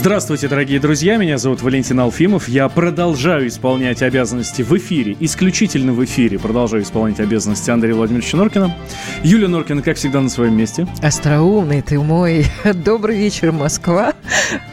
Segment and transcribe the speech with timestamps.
[0.00, 2.48] Здравствуйте, дорогие друзья, меня зовут Валентин Алфимов.
[2.48, 8.76] Я продолжаю исполнять обязанности в эфире, исключительно в эфире продолжаю исполнять обязанности Андрея Владимировича Норкина.
[9.24, 10.86] Юлия Норкина, как всегда, на своем месте.
[11.02, 12.46] Остроумный ты мой.
[12.84, 14.14] Добрый вечер, Москва.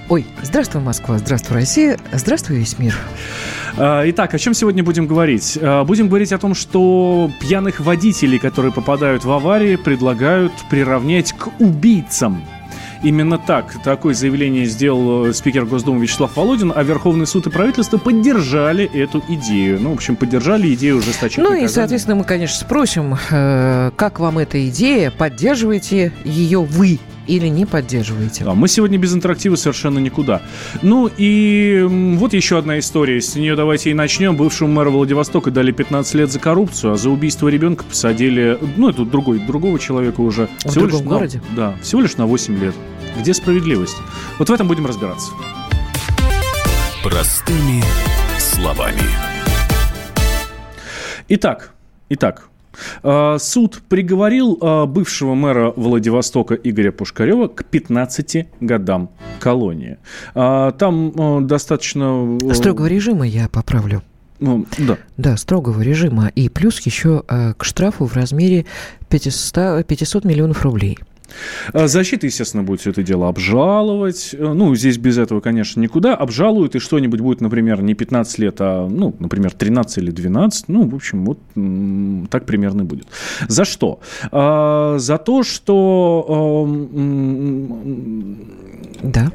[0.10, 2.96] Ой, здравствуй, Москва, здравствуй, Россия, здравствуй, весь мир.
[3.78, 5.58] А, итак, о чем сегодня будем говорить?
[5.60, 11.50] А, будем говорить о том, что пьяных водителей, которые попадают в аварии, предлагают приравнять к
[11.60, 12.44] убийцам.
[13.06, 18.00] Именно так, такое заявление сделал э, спикер Госдумы Вячеслав Володин, а Верховный суд и правительство
[18.00, 19.80] поддержали эту идею.
[19.80, 21.48] Ну, в общем, поддержали идею ужесточения.
[21.48, 26.98] Ну и, соответственно, мы, конечно, спросим, э, как вам эта идея, поддерживаете ее вы
[27.28, 28.44] или не поддерживаете?
[28.46, 30.42] А мы сегодня без интерактива совершенно никуда.
[30.82, 31.86] Ну и
[32.18, 33.22] вот еще одна история.
[33.22, 34.36] С нее давайте и начнем.
[34.36, 39.06] Бывшему мэру Владивостока дали 15 лет за коррупцию, а за убийство ребенка посадили, ну, это
[39.06, 40.50] другой, другого человека уже.
[40.64, 41.42] В всего другом лишь городе?
[41.52, 42.76] На, да, всего лишь на 8 лет.
[43.18, 43.98] Где справедливость?
[44.40, 45.32] Вот в этом будем разбираться.
[47.04, 47.82] Простыми
[48.38, 49.02] словами.
[51.30, 51.72] Итак,
[52.10, 52.50] итак,
[53.04, 59.98] э, Суд приговорил э, бывшего мэра Владивостока Игоря Пушкарева к 15 годам колонии.
[60.36, 62.38] Э, там достаточно...
[62.54, 64.04] Строгого режима я поправлю.
[64.40, 64.98] Ну, да.
[65.16, 66.28] Да, строгого режима.
[66.36, 67.24] И плюс еще
[67.58, 68.66] к штрафу в размере
[69.08, 71.00] 500, 500 миллионов рублей.
[71.74, 74.34] А защита, естественно, будет все это дело обжаловать.
[74.34, 76.16] Э, ну, здесь без этого, конечно, никуда.
[76.16, 80.70] Обжалуют, и что-нибудь будет, например, не 15 лет, а, ну, например, 13 или 12.
[80.70, 81.40] Ну, в общем, вот
[82.30, 83.08] так примерно будет.
[83.48, 84.00] За что?
[84.32, 86.68] А, за то, что...
[89.04, 89.32] Да.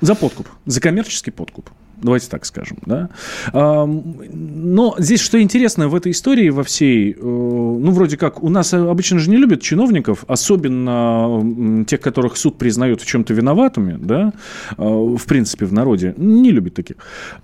[0.00, 1.70] За подкуп, за коммерческий подкуп.
[2.02, 3.08] Давайте так скажем, да.
[3.52, 8.74] Но здесь что интересно в этой истории во всей, э, ну, вроде как, у нас
[8.74, 14.32] обычно же не любят чиновников, особенно тех, которых суд признает в чем-то виноватыми, да,
[14.76, 16.96] э, в принципе, в народе, не любят таких.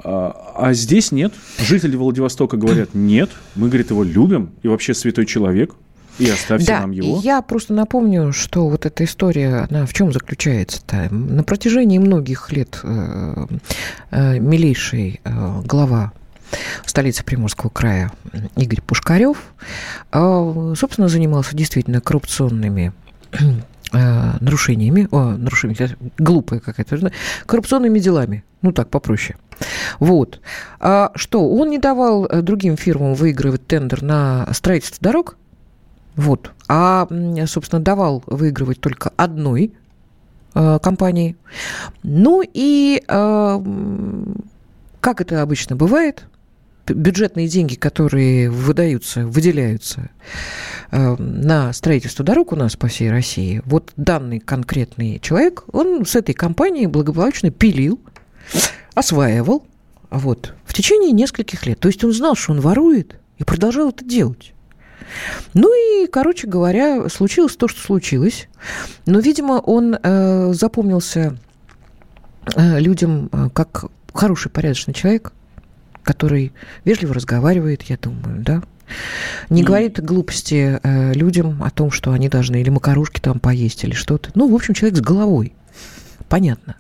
[0.03, 1.33] А, а здесь нет.
[1.59, 5.75] Жители Владивостока говорят, нет, мы, говорит, его любим, и вообще святой человек,
[6.19, 7.21] и оставьте да, нам его.
[7.23, 11.13] Я просто напомню, что вот эта история, она в чем заключается-то?
[11.15, 13.47] На протяжении многих лет э,
[14.11, 16.13] э, милейший э, глава
[16.85, 18.11] столицы Приморского края
[18.57, 19.39] Игорь Пушкарев,
[20.13, 22.93] э, собственно, занимался действительно коррупционными
[23.91, 27.11] нарушениями, о, нарушениями, глупая какая-то,
[27.47, 29.39] коррупционными делами, ну так, попроще.
[29.99, 30.41] Вот.
[30.79, 35.39] А что, он не давал другим фирмам выигрывать тендер на строительство дорог,
[36.19, 36.51] вот.
[36.67, 37.07] А,
[37.47, 39.73] собственно, давал выигрывать только одной
[40.53, 41.37] э, компании.
[42.03, 43.63] Ну и э,
[45.01, 46.27] как это обычно бывает,
[46.89, 50.11] бюджетные деньги, которые выдаются, выделяются
[50.91, 56.17] э, на строительство дорог у нас по всей России, вот данный конкретный человек, он с
[56.17, 58.01] этой компанией благополучно пилил,
[58.95, 59.65] осваивал
[60.11, 61.79] вот, в течение нескольких лет.
[61.79, 64.53] То есть он знал, что он ворует, и продолжал это делать.
[65.55, 68.49] Ну и, короче говоря, случилось то, что случилось.
[69.07, 71.37] Но, видимо, он э, запомнился
[72.55, 75.33] э, людям э, как хороший, порядочный человек,
[76.03, 76.53] который
[76.85, 78.63] вежливо разговаривает, я думаю, да,
[79.51, 83.93] не говорит глупости э, людям о том, что они должны или макарушки там поесть, или
[83.93, 84.31] что-то.
[84.35, 85.55] Ну, в общем, человек с головой.
[86.29, 86.77] Понятно.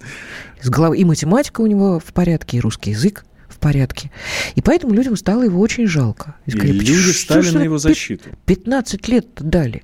[0.60, 0.98] С головой.
[0.98, 4.10] И математика у него в порядке, и русский язык в порядке.
[4.54, 6.36] И поэтому людям стало его очень жалко.
[6.46, 8.28] И, сказали, и люди стали на его защиту.
[8.46, 9.82] 15 лет дали.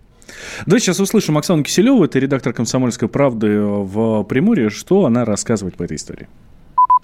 [0.66, 5.84] Давайте сейчас услышим Оксану Киселеву, это редактор «Комсомольской правды» в Приморье, что она рассказывает по
[5.84, 6.28] этой истории.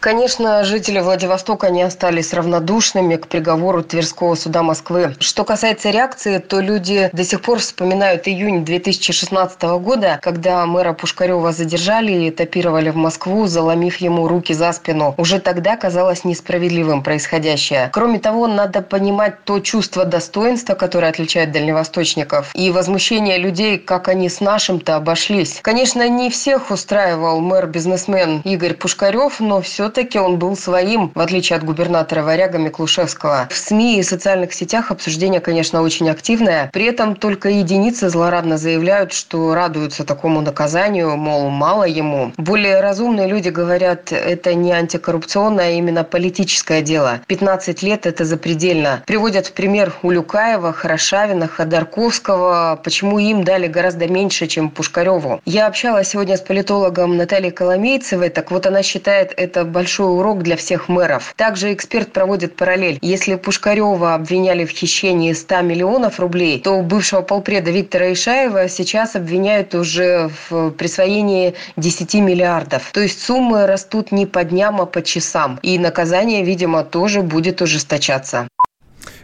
[0.01, 5.15] Конечно, жители Владивостока не остались равнодушными к приговору Тверского суда Москвы.
[5.21, 11.53] Что касается реакции, то люди до сих пор вспоминают июнь 2016 года, когда мэра Пушкарева
[11.53, 15.15] задержали и этапировали в Москву, заломив ему руки за спину.
[15.19, 17.91] Уже тогда казалось несправедливым происходящее.
[17.93, 24.31] Кроме того, надо понимать то чувство достоинства, которое отличает дальневосточников, и возмущение людей, как они
[24.31, 25.59] с нашим-то обошлись.
[25.61, 31.57] Конечно, не всех устраивал мэр-бизнесмен Игорь Пушкарев, но все все-таки он был своим, в отличие
[31.57, 33.49] от губернатора Варяга Миклушевского.
[33.51, 36.71] В СМИ и социальных сетях обсуждение, конечно, очень активное.
[36.73, 42.33] При этом только единицы злорадно заявляют, что радуются такому наказанию, мол, мало ему.
[42.37, 47.21] Более разумные люди говорят, это не антикоррупционное, а именно политическое дело.
[47.27, 49.03] 15 лет– это запредельно.
[49.07, 52.81] Приводят в пример Улюкаева, Хорошавина, Ходорковского.
[52.85, 55.41] Почему им дали гораздо меньше, чем Пушкареву?
[55.45, 58.29] Я общалась сегодня с политологом Натальей Коломейцевой.
[58.29, 61.33] Так вот, она считает это большой урок для всех мэров.
[61.37, 62.99] Также эксперт проводит параллель.
[63.01, 69.75] Если Пушкарева обвиняли в хищении 100 миллионов рублей, то бывшего полпреда Виктора Ишаева сейчас обвиняют
[69.75, 72.91] уже в присвоении 10 миллиардов.
[72.93, 75.59] То есть суммы растут не по дням, а по часам.
[75.63, 78.49] И наказание, видимо, тоже будет ужесточаться.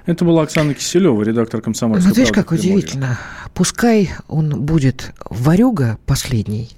[0.06, 3.19] Это была Оксана Киселева, редактор «Комсомольской Ну, видишь, как удивительно.
[3.53, 6.70] Пускай он будет варюга последний,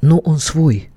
[0.00, 0.88] но он свой.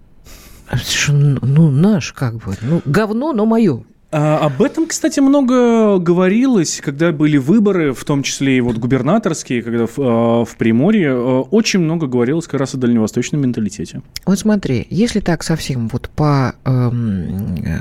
[1.09, 2.55] Ну, наш, как бы.
[2.61, 3.83] Ну, говно, но мое.
[4.15, 9.63] А, об этом, кстати, много говорилось, когда были выборы, в том числе и вот губернаторские,
[9.63, 14.03] когда в, а, в Приморье, а, очень много говорилось как раз о дальневосточном менталитете.
[14.27, 17.79] Вот смотри, если так совсем вот по, эм, э,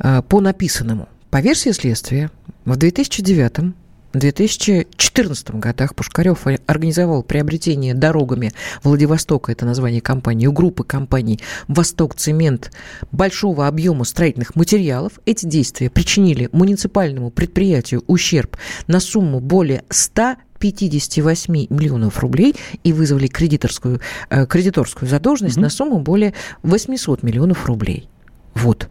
[0.00, 2.30] э, по написанному, по версии следствия,
[2.66, 3.72] в 2009
[4.12, 8.52] в 2014 годах Пушкарев организовал приобретение дорогами
[8.82, 12.72] Владивостока, это название компании, у группы компаний «Восток Цемент»
[13.12, 15.20] большого объема строительных материалов.
[15.26, 22.54] Эти действия причинили муниципальному предприятию ущерб на сумму более 100 58 миллионов рублей
[22.84, 25.62] и вызвали кредиторскую, э, кредиторскую задолженность угу.
[25.62, 28.10] на сумму более 800 миллионов рублей.
[28.54, 28.88] Вот.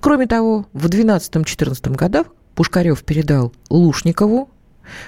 [0.00, 4.50] Кроме того, в 2012-2014 годах Пушкарев передал Лушникову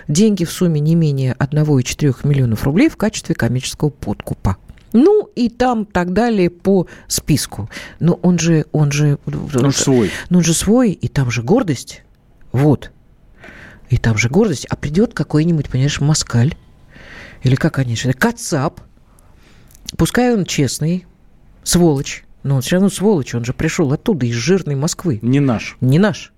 [0.09, 4.57] деньги в сумме не менее 1,4 миллионов рублей в качестве коммерческого подкупа.
[4.93, 7.69] Ну и там так далее по списку.
[7.99, 9.19] Но он же, он же...
[9.27, 10.11] Он же свой.
[10.31, 12.03] Ну он же свой, и там же гордость.
[12.53, 12.93] Вот.
[13.91, 14.67] И там же гордость.
[14.67, 16.55] А придет какой-нибудь, понимаешь, москаль.
[17.43, 18.81] Или как они считают, кацап.
[19.97, 21.07] Пускай он честный,
[21.65, 22.25] сволочь.
[22.45, 23.35] Но он все равно сволочь.
[23.35, 25.19] Он же пришел оттуда, из жирной Москвы.
[25.23, 25.77] Не наш.
[25.81, 26.34] Не наш.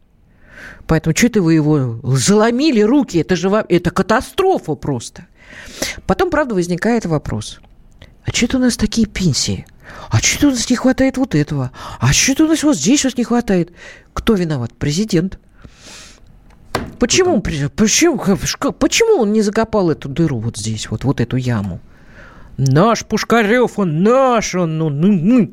[0.87, 3.19] Поэтому что это вы его заломили руки?
[3.19, 5.26] Это же это катастрофа просто.
[6.06, 7.61] Потом, правда, возникает вопрос.
[8.25, 9.67] А что это у нас такие пенсии?
[10.11, 11.70] А что у нас не хватает вот этого?
[12.00, 13.73] А что у нас вот здесь вот не хватает?
[14.12, 14.73] Кто виноват?
[14.75, 15.38] Президент.
[16.99, 21.81] Почему, почему, почему он не закопал эту дыру вот здесь, вот, вот эту яму?
[22.56, 25.53] Наш Пушкарев, он наш, он, ну, ну, ну.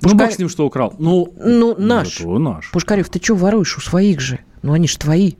[0.00, 0.12] Пушкар...
[0.12, 0.94] Ну, бог с ним, что украл.
[0.98, 2.20] Ну, ну наш.
[2.20, 2.70] Это наш.
[2.70, 4.40] Пушкарев, ты что воруешь у своих же?
[4.62, 5.34] Ну, они же твои.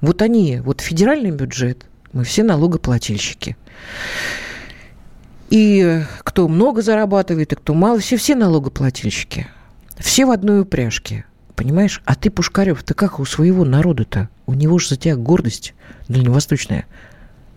[0.00, 3.56] Вот они, вот федеральный бюджет, мы все налогоплательщики.
[5.50, 9.48] И кто много зарабатывает, и кто мало, все, все налогоплательщики.
[9.98, 11.24] Все в одной упряжке.
[11.56, 12.02] Понимаешь?
[12.04, 14.28] А ты, Пушкарев, ты как у своего народа-то?
[14.46, 15.74] У него же за тебя гордость
[16.08, 16.86] дальневосточная.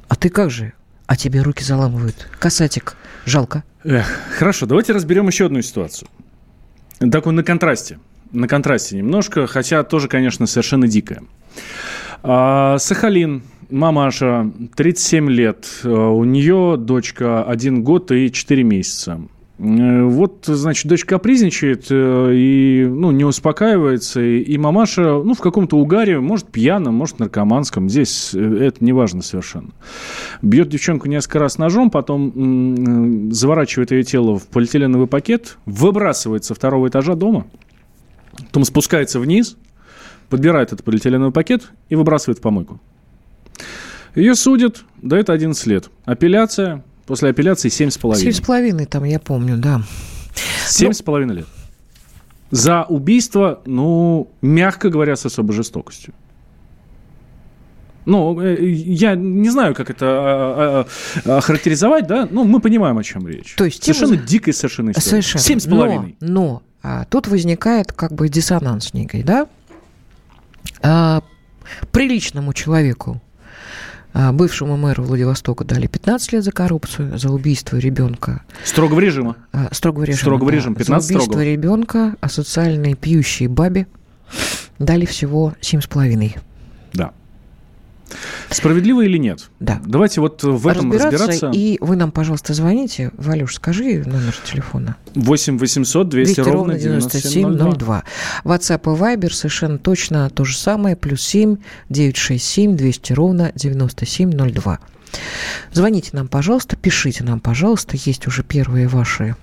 [0.07, 0.74] А ты как же?
[1.12, 2.30] А тебе руки заламывают.
[2.40, 3.66] Касатик, жалко.
[3.84, 6.08] Эх, хорошо, давайте разберем еще одну ситуацию.
[7.12, 8.00] Такой на контрасте
[8.31, 11.22] на контрасте немножко, хотя тоже, конечно, совершенно дикая.
[12.24, 19.19] А, Сахалин, мамаша, 37 лет, э, у нее дочка 1 год и 4 месяца.
[19.62, 25.78] Э, вот, значит, дочка капризничает э, и ну, не успокаивается, и мамаша ну, в каком-то
[25.78, 29.69] угаре, может, пьяном, может, наркоманском, здесь это не важно совершенно.
[30.42, 36.90] Бьет девчонку несколько раз ножом, потом заворачивает ее тело в полиэтиленовый пакет, выбрасывает со второго
[36.90, 37.46] этажа дома–
[38.38, 39.58] Потом спускается вниз,
[40.30, 42.80] подбирает этот полиэтиленовый пакет и выбрасывает в помойку.
[44.16, 45.89] Ее судят, дают 11 лет.
[46.06, 48.13] Апелляция, после апелляции 7,5.
[48.13, 49.81] 7,5 там, я помню, да.
[50.67, 51.34] 7,5 ну...
[51.34, 51.48] лет.
[52.51, 56.13] За убийство, ну, мягко говоря, с особой жестокостью.
[58.05, 60.86] Ну, э, я не знаю, как это а,
[61.25, 62.27] а, а, охарактеризовать, да?
[62.29, 63.55] Ну, мы понимаем, о чем речь.
[63.55, 64.27] То есть совершенно тема...
[64.27, 65.10] дикая совершенно история.
[65.10, 65.43] Совершенно.
[65.43, 66.15] Семь с половиной.
[66.20, 69.48] Но, но а, тут возникает как бы диссонанс некий, да?
[70.81, 71.22] А,
[71.91, 73.22] приличному человеку,
[74.13, 78.44] бывшему мэру Владивостока дали 15 лет за коррупцию, за убийство ребенка.
[78.63, 79.36] Строгого режима.
[79.53, 80.58] А, строгого режима, Строгого да.
[80.58, 81.51] режима, 15 За убийство строгого.
[81.51, 83.88] ребенка, а социальной пьющей бабе
[84.80, 86.38] дали всего 7,5.
[86.94, 87.12] Да.
[88.50, 89.50] Справедливо или нет?
[89.60, 89.82] Да.
[89.86, 91.27] Давайте вот в этом разбираться.
[91.27, 91.51] разбираться.
[91.53, 93.12] И вы нам, пожалуйста, звоните.
[93.18, 94.96] Валюш, скажи номер телефона.
[95.15, 98.03] 8 800 200, 200 ровно 9702.
[98.44, 100.96] WhatsApp и Viber совершенно точно то же самое.
[100.96, 101.58] Плюс 7
[101.89, 104.80] 967 200 ровно 9702.
[105.74, 107.98] Звоните нам, пожалуйста, пишите нам, пожалуйста.
[107.98, 109.36] Есть уже первые ваши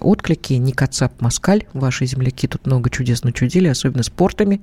[0.00, 0.54] отклики.
[0.54, 4.62] Никацап Москаль, ваши земляки тут много чудес начудили, особенно спортами.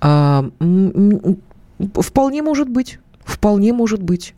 [0.00, 0.48] А,
[1.78, 2.98] Вполне может быть.
[3.24, 4.34] Вполне может быть.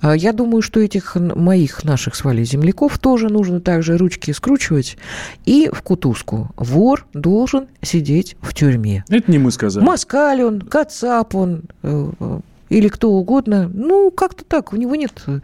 [0.00, 4.96] А, я думаю, что этих моих, наших с Валей земляков тоже нужно также ручки скручивать
[5.44, 6.50] и в кутузку.
[6.56, 9.04] Вор должен сидеть в тюрьме.
[9.10, 9.84] Это не мы сказали.
[9.84, 13.70] Москаль он, Кацап он, э, э, или кто угодно.
[13.72, 14.72] Ну, как-то так.
[14.72, 15.40] У него нет э,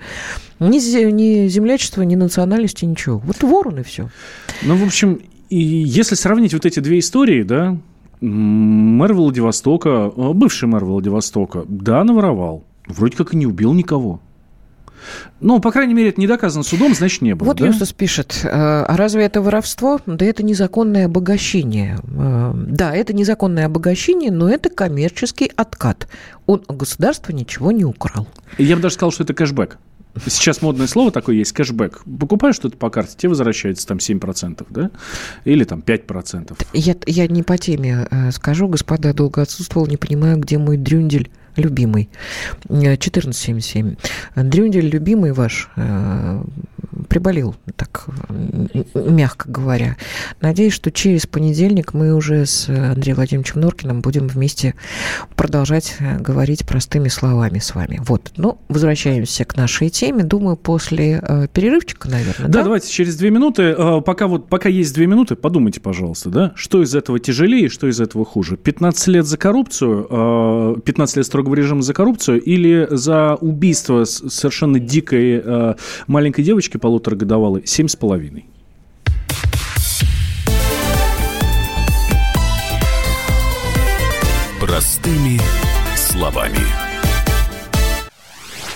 [0.61, 3.18] ни, ни землячества, ни национальности, ничего.
[3.18, 4.09] Вот вор он и все.
[4.62, 7.76] Ну, в общем, и если сравнить вот эти две истории, да,
[8.21, 12.65] мэр Владивостока, э, бывший мэр Владивостока, да, наворовал.
[12.87, 14.21] Вроде как и не убил никого.
[15.41, 17.49] Ну, по крайней мере, это не доказано судом, значит, не было.
[17.49, 17.67] Вот да?
[17.67, 20.01] Юстас пишет, «Э, а разве это воровство?
[20.07, 21.99] Да это незаконное обогащение.
[22.17, 26.09] Э, да, это незаконное обогащение, но это коммерческий откат.
[26.47, 28.27] Он у государства ничего не украл.
[28.59, 29.79] Я бы даже сказал, что это кэшбэк.
[30.27, 32.03] Сейчас модное слово такое есть, кэшбэк.
[32.19, 34.91] Покупаешь что-то по карте, тебе возвращается там 7%, да?
[35.45, 36.57] Или там 5%.
[36.73, 41.31] Я, я не по теме э, скажу, господа, долго отсутствовал, не понимаю, где мой дрюндель
[41.59, 42.09] любимый.
[42.65, 43.97] 1477.
[44.37, 46.43] Дрюндель, любимый ваш, э,
[47.09, 48.07] приболел, так
[48.95, 49.97] мягко говоря.
[50.41, 54.75] Надеюсь, что через понедельник мы уже с Андреем Владимировичем Норкиным будем вместе
[55.37, 58.00] продолжать э, говорить простыми словами с вами.
[58.05, 58.33] Вот.
[58.37, 60.23] Ну, возвращаемся к нашей теме.
[60.25, 62.49] Думаю, после э, перерывчика, наверное.
[62.49, 63.75] Да, да, давайте через две минуты.
[64.05, 68.00] Пока, вот, пока есть две минуты, подумайте, пожалуйста, да, что из этого тяжелее, что из
[68.00, 68.57] этого хуже.
[68.57, 74.78] 15 лет за коррупцию, 15 лет строго строгого режима за коррупцию или за убийство совершенно
[74.78, 75.75] дикой э,
[76.07, 78.47] маленькой девочки полуторагодовалой семь с половиной?
[84.61, 85.40] Простыми
[85.97, 86.88] словами.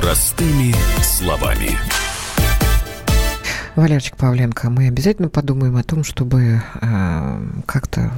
[0.00, 1.76] Простыми словами.
[3.74, 8.12] Валерчик Павленко, мы обязательно подумаем о том, чтобы э, как-то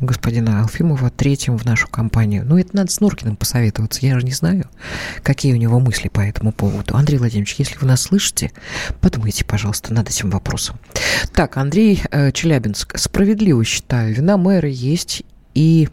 [0.00, 2.44] господина Алфимова третьим в нашу компанию.
[2.44, 4.04] Ну, это надо с Нуркиным посоветоваться.
[4.04, 4.64] Я же не знаю,
[5.22, 6.96] какие у него мысли по этому поводу.
[6.96, 8.50] Андрей Владимирович, если вы нас слышите,
[9.00, 10.80] подумайте, пожалуйста, над этим вопросом.
[11.32, 12.98] Так, Андрей э, Челябинск.
[12.98, 15.22] Справедливо считаю, вина мэра есть
[15.54, 15.88] и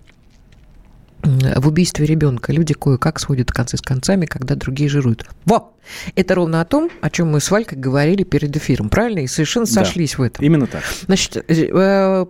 [1.24, 5.26] в убийстве ребенка люди кое-как сводят концы с концами, когда другие жируют.
[5.46, 5.74] Во!
[6.16, 9.20] Это ровно о том, о чем мы с Валькой говорили перед эфиром, правильно?
[9.20, 10.44] И совершенно да, сошлись в этом.
[10.44, 10.84] Именно так.
[11.06, 12.26] Значит, э, э,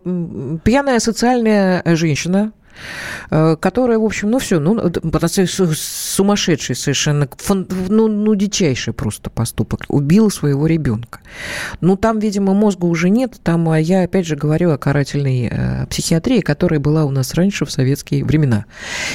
[0.64, 2.61] пьяная социальная женщина, Э,
[3.30, 4.92] которая, в общем, ну все, ну,
[5.76, 9.86] сумасшедший совершенно, ну, ну, дичайший просто поступок.
[9.88, 11.20] Убил своего ребенка.
[11.80, 13.40] Ну, там, видимо, мозга уже нет.
[13.44, 17.66] Там а я, опять же, говорю о карательной э, психиатрии, которая была у нас раньше
[17.66, 18.66] в советские времена.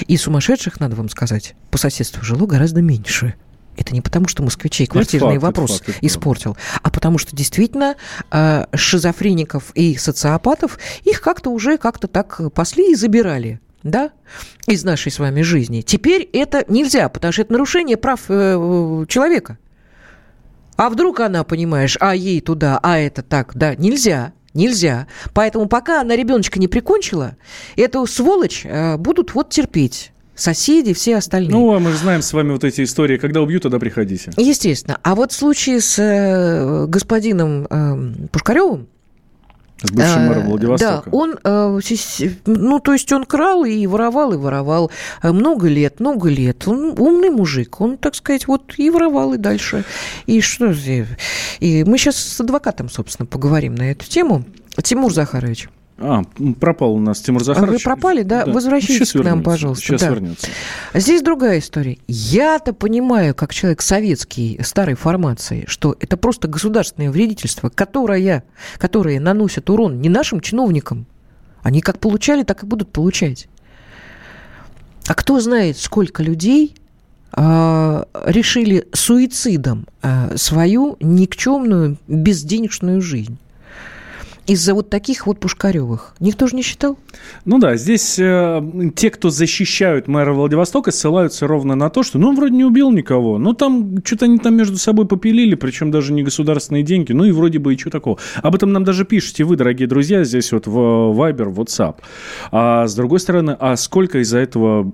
[0.06, 3.35] И сумасшедших, надо вам сказать, по соседству жило гораздо меньше.
[3.76, 6.80] Это не потому, что москвичей квартирный факт, вопрос факт, испортил, факт.
[6.83, 7.97] а потому что действительно
[8.30, 14.11] э, шизофреников и социопатов их как-то уже как-то так пасли и забирали да,
[14.66, 15.80] из нашей с вами жизни.
[15.80, 19.59] Теперь это нельзя, потому что это нарушение прав э, человека.
[20.76, 24.33] А вдруг она, понимаешь, а ей туда, а это так, да, нельзя.
[24.52, 25.06] Нельзя.
[25.35, 27.37] Поэтому пока она ребеночка не прикончила,
[27.76, 31.50] эту сволочь э, будут вот терпеть соседи, все остальные.
[31.50, 33.16] Ну, а мы же знаем с вами вот эти истории.
[33.16, 34.30] Когда убьют, тогда приходите.
[34.36, 34.98] Естественно.
[35.02, 38.86] А вот в случае с э, господином э, Пушкаревым,
[39.82, 41.10] с бывшим мэром э, Владивостока.
[41.10, 41.80] Да, он, э,
[42.46, 44.90] ну, то есть он крал и воровал, и воровал
[45.22, 46.66] много лет, много лет.
[46.68, 49.84] Он умный мужик, он, так сказать, вот и воровал, и дальше.
[50.26, 50.74] И что
[51.60, 54.44] И мы сейчас с адвокатом, собственно, поговорим на эту тему.
[54.82, 55.68] Тимур Захарович.
[55.98, 56.22] А,
[56.60, 57.84] пропал у нас Тимур Захарович.
[57.84, 58.44] Вы пропали, да?
[58.44, 58.52] да.
[58.52, 59.84] Возвращайтесь Сейчас к нам, пожалуйста.
[59.84, 60.10] Сейчас да.
[60.10, 60.48] вернется.
[60.92, 61.98] Здесь другая история.
[62.06, 68.44] Я-то понимаю, как человек советский, старой формации, что это просто государственное вредительство, которое,
[68.76, 71.06] которое наносит урон не нашим чиновникам.
[71.62, 73.48] Они как получали, так и будут получать.
[75.08, 76.74] А кто знает, сколько людей
[77.32, 83.38] э, решили суицидом э, свою никчемную безденежную жизнь
[84.46, 86.14] из-за вот таких вот Пушкаревых.
[86.20, 86.98] Никто же не считал?
[87.44, 88.62] Ну да, здесь э,
[88.94, 92.90] те, кто защищают мэра Владивостока, ссылаются ровно на то, что ну он вроде не убил
[92.92, 97.24] никого, но там что-то они там между собой попилили, причем даже не государственные деньги, ну
[97.24, 98.18] и вроде бы и что такого.
[98.42, 101.96] Об этом нам даже пишете вы, дорогие друзья, здесь вот в Viber, WhatsApp.
[102.52, 104.92] А с другой стороны, а сколько из-за этого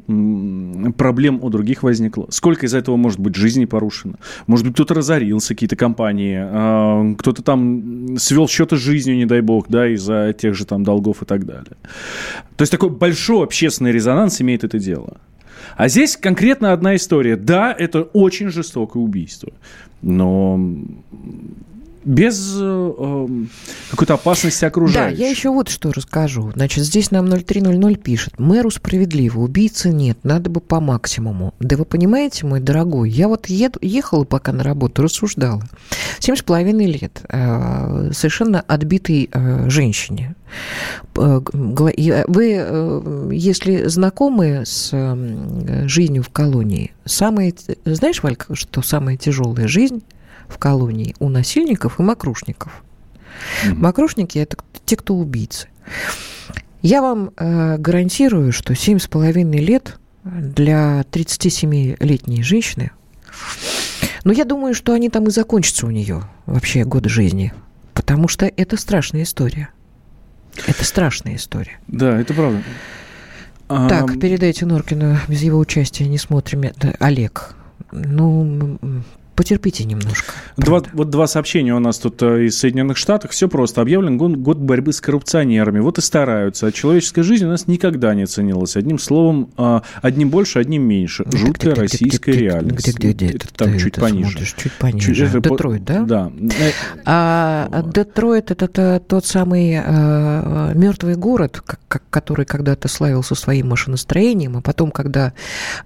[0.97, 2.27] проблем у других возникло?
[2.31, 4.15] Сколько из-за этого может быть жизни порушено?
[4.47, 9.42] Может быть, кто-то разорился, какие-то компании, а, кто-то там свел счеты с жизнью, не дай
[9.43, 11.77] бог, да, из-за тех же там долгов и так далее.
[12.57, 15.19] То есть такой большой общественный резонанс имеет это дело.
[15.77, 17.37] А здесь конкретно одна история.
[17.37, 19.53] Да, это очень жестокое убийство,
[20.03, 20.61] но
[22.05, 23.51] без э, эм,
[23.91, 25.19] какой-то опасности окружающих.
[25.19, 26.53] Да, я еще вот что расскажу.
[26.55, 28.39] Значит, здесь нам 0300 пишет.
[28.39, 31.55] Мэру справедливо, убийцы нет, надо бы по максимуму.
[31.61, 35.63] Да вы понимаете, мой дорогой, я вот ед, ехала пока на работу, рассуждала.
[36.19, 40.35] Семь с половиной лет э, совершенно отбитой э, женщине.
[41.17, 47.55] Э, вы, э, если знакомы с э, жизнью в колонии, самое,
[47.85, 50.03] знаешь, Валька, что самая тяжелая жизнь–
[50.53, 52.85] в колонии у насильников и мокрушников.
[53.65, 53.75] Mm-hmm.
[53.75, 55.69] Мокрушники– это те, кто убийцы.
[56.83, 62.93] Я вам э, гарантирую, что 7,5 лет для 37-летней женщины,
[64.25, 67.53] ну, я думаю, что они там и закончатся у нее, вообще, годы жизни,
[67.95, 69.71] потому что это страшная история.
[70.67, 71.79] Это страшная история.
[71.89, 72.63] Да, это правда.
[73.69, 76.63] Так, передайте Норкину, без его участия не смотрим.
[76.63, 77.55] Это Олег.
[77.91, 78.79] Ну,
[79.35, 80.35] Потерпите немножко.
[80.59, 83.31] Два, вот два сообщения у нас тут э, из Соединенных Штатов.
[83.31, 83.81] Все просто.
[83.81, 85.81] Объявлен год борьбы с коррупционерами.
[85.81, 86.67] Вот и стараются.
[86.67, 88.77] А человеческая жизнь у нас никогда не ценилась.
[88.77, 91.25] Одним словом, а, одним больше, одним меньше.
[91.33, 92.95] Жуткая где, российская реальность.
[92.95, 94.39] Где, где, где, Там чуть пониже.
[94.45, 95.27] Чуть пониже.
[95.29, 96.03] Детройт, да?
[96.03, 96.33] Да.
[97.07, 104.91] А Детройт это, тот самый а, мертвый город, который когда-то славился своим машиностроением, а потом,
[104.91, 105.33] когда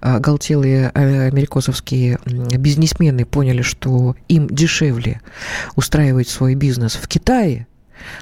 [0.01, 5.21] галтелые америкосовские бизнесмены поняли, что им дешевле
[5.75, 7.67] устраивать свой бизнес в Китае,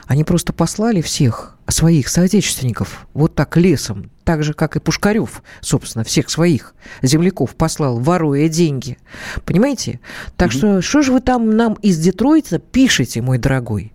[0.07, 6.03] они просто послали всех своих соотечественников вот так лесом, так же, как и Пушкарев, собственно,
[6.03, 8.97] всех своих земляков послал, воруя деньги.
[9.45, 9.99] Понимаете?
[10.37, 13.91] Так mm что, что же вы там нам из Детройта пишете, мой дорогой?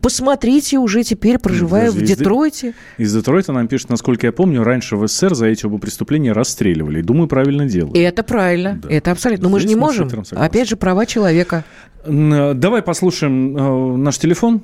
[0.00, 2.74] Посмотрите уже теперь, проживая Подожди, в Детройте.
[2.98, 6.98] Из Детройта нам пишут, насколько я помню, раньше в СССР за эти оба преступления расстреливали.
[6.98, 7.96] И думаю, правильно делают.
[7.96, 8.80] И это правильно.
[8.82, 8.88] Да.
[8.90, 9.44] Это абсолютно.
[9.44, 10.10] Но мы же не можем.
[10.32, 11.64] Опять же, права человека.
[12.04, 14.62] Давай послушаем э, наш телефон.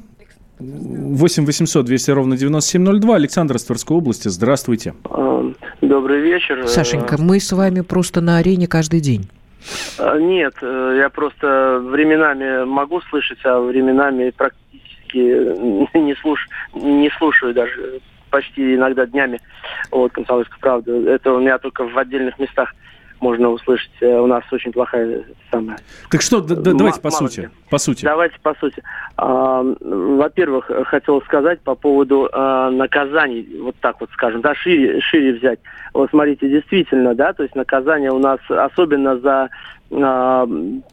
[0.59, 3.15] 8 800 200 ровно 9702.
[3.15, 4.29] Александр из Тверской области.
[4.29, 4.95] Здравствуйте.
[5.81, 6.67] Добрый вечер.
[6.67, 9.29] Сашенька, мы с вами просто на арене каждый день.
[9.99, 15.17] А, нет, э, я просто временами могу слышать, а временами практически
[15.99, 16.47] не, слуш...
[16.75, 19.41] не слушаю даже почти иногда днями
[19.91, 21.09] вот, «Комсомольскую правду».
[21.09, 22.75] Это у меня только в отдельных местах
[23.21, 23.91] можно услышать.
[24.01, 25.79] Э, у нас очень плохая самая.
[26.11, 27.51] Так что, да, да, давайте по сути.
[27.71, 28.05] По сути.
[28.05, 28.83] Давайте по сути.
[29.17, 35.35] А, во-первых, хотел сказать по поводу а, наказаний, вот так вот скажем, да, шире, шире
[35.35, 35.61] взять.
[35.93, 39.51] Вот смотрите, действительно, да, то есть наказание у нас особенно за
[39.91, 40.47] а,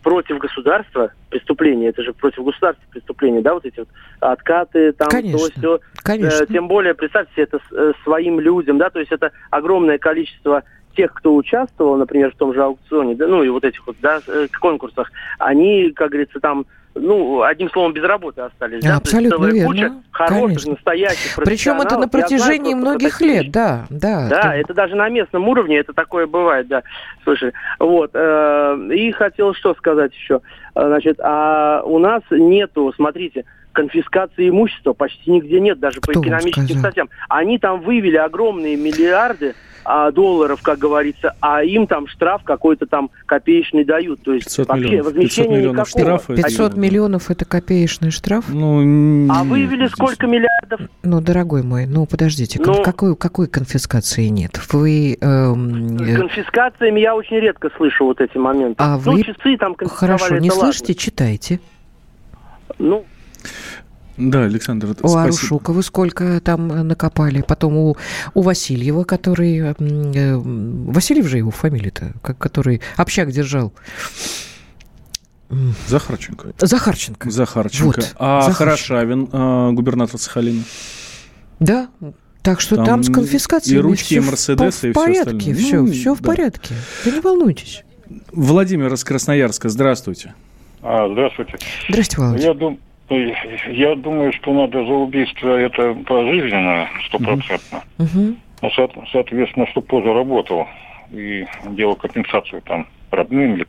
[0.04, 3.90] против государства преступления, это же против государства преступления, да, вот эти вот
[4.22, 5.40] откаты, там, Конечно.
[5.40, 5.80] то, все.
[5.98, 6.44] Конечно.
[6.44, 10.64] Э, тем более, представьте это э, своим людям, да, то есть это огромное количество
[10.96, 14.20] тех, кто участвовал, например, в том же аукционе, да, ну и вот этих вот, да,
[14.28, 18.82] э, конкурсах, они, как говорится, там ну, одним словом, без работы остались.
[18.82, 19.68] Да, абсолютно верно.
[19.68, 20.72] Куча хороших, Конечно.
[20.72, 24.30] настоящих Причем это на протяжении знаю, многих лет, да, да.
[24.30, 24.72] Да, это...
[24.72, 26.84] это даже на местном уровне, это такое бывает, да.
[27.24, 28.12] Слушай, вот.
[28.14, 30.40] Э, и хотел что сказать еще.
[30.74, 33.44] Значит, а у нас нету, смотрите,
[33.76, 37.10] конфискации имущества почти нигде нет, даже Кто по экономическим статьям.
[37.30, 39.54] Они там вывели огромные миллиарды
[39.88, 44.22] а, долларов, как говорится, а им там штраф какой-то там копеечный дают.
[44.24, 45.06] То есть 500 вообще миллионов.
[45.06, 46.20] возмещения 500 миллионов никакого.
[46.20, 46.80] Штрафа, 500 это...
[46.80, 48.46] миллионов это копеечный штраф?
[48.50, 50.82] Ну, а вывели сколько миллиардов?
[51.04, 54.60] Ну, дорогой мой, ну подождите, ну, какой, какой конфискации нет?
[54.72, 55.18] Вы...
[55.22, 56.00] Эм...
[56.00, 58.78] С конфискациями я очень редко слышу вот эти моменты.
[58.80, 59.24] А ну, вы...
[59.24, 60.96] часы там Хорошо, не слышите, ладно.
[60.96, 61.60] читайте.
[62.80, 63.06] Ну,
[64.18, 65.24] да, Александр, У спасибо.
[65.24, 67.42] Арушука вы сколько там накопали?
[67.42, 67.98] Потом у,
[68.34, 69.76] у Васильева, который...
[69.78, 73.74] Э, Васильев же его фамилия-то, который общак держал.
[75.88, 76.54] Захарченко.
[76.58, 77.30] Захарченко.
[77.30, 77.86] Захарченко.
[77.86, 78.16] Вот.
[78.18, 78.58] А Захарченко.
[78.58, 80.64] Хорошавин, э, губернатор Сахалина?
[81.60, 81.90] Да,
[82.42, 85.56] так что там, там с конфискацией и ручки, и Мерседесы, и все порядке, остальное.
[85.56, 86.28] Все, ну, все в да.
[86.28, 86.76] порядке.
[87.04, 87.84] Вы не волнуйтесь.
[88.32, 90.36] Владимир из Красноярска, здравствуйте.
[90.82, 91.58] А, здравствуйте.
[91.90, 92.44] Здравствуйте, Володя.
[92.44, 92.80] Я, дум...
[93.10, 97.84] Я думаю, что надо за убийство это пожизненно, стопроцентно.
[98.00, 98.36] Угу.
[98.62, 100.68] Ну, со- соответственно, что позже работал
[101.12, 103.68] и делал компенсацию там родным или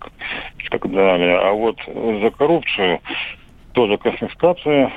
[0.70, 1.38] так далее.
[1.38, 3.00] А вот за коррупцию
[3.72, 4.92] тоже конфискация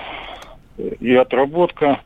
[0.78, 2.00] и отработка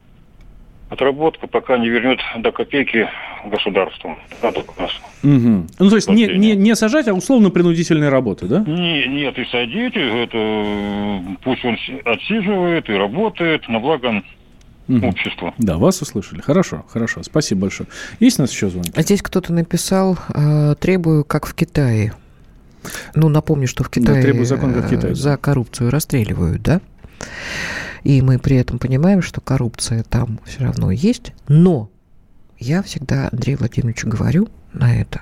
[0.93, 3.09] отработка пока не вернет до копейки
[3.45, 4.15] государству.
[4.41, 5.67] Угу.
[5.79, 8.63] Ну, то есть не, не, не сажать, а условно-принудительные работы, да?
[8.65, 14.23] Не, нет, и садить, это пусть он отсиживает и работает на благо
[14.87, 15.07] угу.
[15.07, 15.53] общества.
[15.57, 16.41] Да, вас услышали.
[16.41, 17.23] Хорошо, хорошо.
[17.23, 17.89] Спасибо большое.
[18.19, 18.91] Есть у нас еще звонки?
[18.95, 22.13] А здесь кто-то написал, э, требую, как в Китае.
[23.15, 25.15] Ну, напомню, что в Китае, да, требую закон, как в Китае.
[25.15, 26.81] за коррупцию расстреливают, да?
[28.03, 31.33] И мы при этом понимаем, что коррупция там все равно есть.
[31.47, 31.89] Но
[32.59, 35.21] я всегда Андрею Владимировичу говорю на это.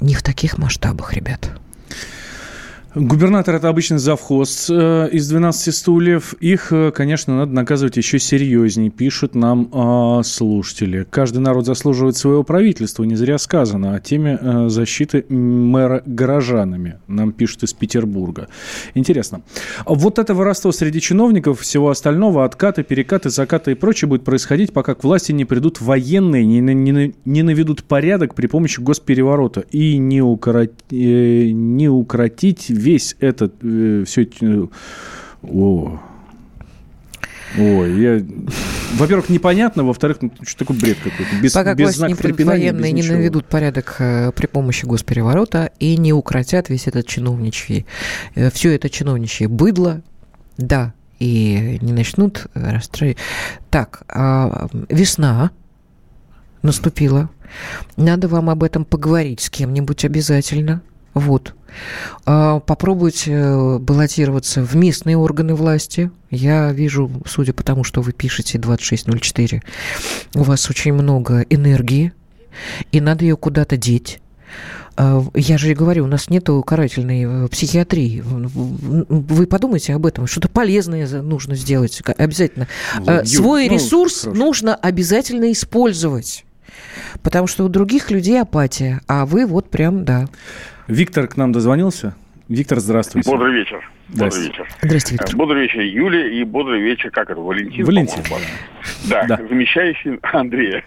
[0.00, 1.50] Не в таких масштабах, ребят.
[2.94, 6.34] Губернатор– это обычно завхоз э, из 12 стульев.
[6.34, 11.04] Их, э, конечно, надо наказывать еще серьезнее, пишут нам э, слушатели.
[11.10, 13.96] Каждый народ заслуживает своего правительства, не зря сказано.
[13.96, 18.46] О теме э, защиты мэра горожанами нам пишут из Петербурга.
[18.94, 19.42] Интересно.
[19.86, 24.94] Вот это воровство среди чиновников, всего остального, откаты, перекаты, закаты и прочее будет происходить, пока
[24.94, 30.22] к власти не придут военные, не, не, не наведут порядок при помощи госпереворота и не,
[30.22, 34.68] укорот, э, не укротить весь этот, э, все эти...
[35.42, 36.00] О,
[37.56, 38.24] Ой, я...
[38.94, 41.36] Во-первых, непонятно, во-вторых, ну, что такое бред какой-то.
[41.40, 45.96] Без, Пока без знаков препинания, военные без не наведут порядок э, при помощи госпереворота и
[45.96, 47.86] не укротят весь этот чиновничий,
[48.34, 50.02] э, все это чиновничье быдло,
[50.56, 53.18] да, и не начнут расстраивать.
[53.70, 55.50] Так, а весна
[56.62, 57.30] наступила.
[57.96, 60.82] Надо вам об этом поговорить с кем-нибудь обязательно.
[61.14, 61.54] Вот.
[62.26, 66.10] А, попробуйте э, баллотироваться в местные органы власти.
[66.30, 69.62] Я вижу, судя по тому, что вы пишете 2604,
[70.34, 72.12] у вас очень много энергии,
[72.92, 74.20] и надо ее куда-то деть.
[74.96, 78.22] А, я же говорю, у нас нет карательной э, психиатрии.
[78.24, 80.26] Вы подумайте об этом.
[80.26, 82.68] Что-то полезное нужно сделать обязательно.
[82.98, 84.38] Вот, Свой ну, ресурс хорошо.
[84.38, 86.44] нужно обязательно использовать.
[87.22, 90.28] Потому что у других людей апатия, а вы вот прям, да.
[90.88, 92.14] Виктор к нам дозвонился.
[92.48, 93.30] Виктор, здравствуйте.
[93.30, 93.90] Бодрый вечер.
[94.08, 94.68] Бодрый вечер.
[94.82, 95.36] Здравствуйте, Виктор.
[95.36, 97.86] Бодрый вечер, Юлия, и бодрый вечер, как это, Валентин?
[97.86, 98.22] Валентин.
[99.08, 100.84] Да, да, замещающий Андрея.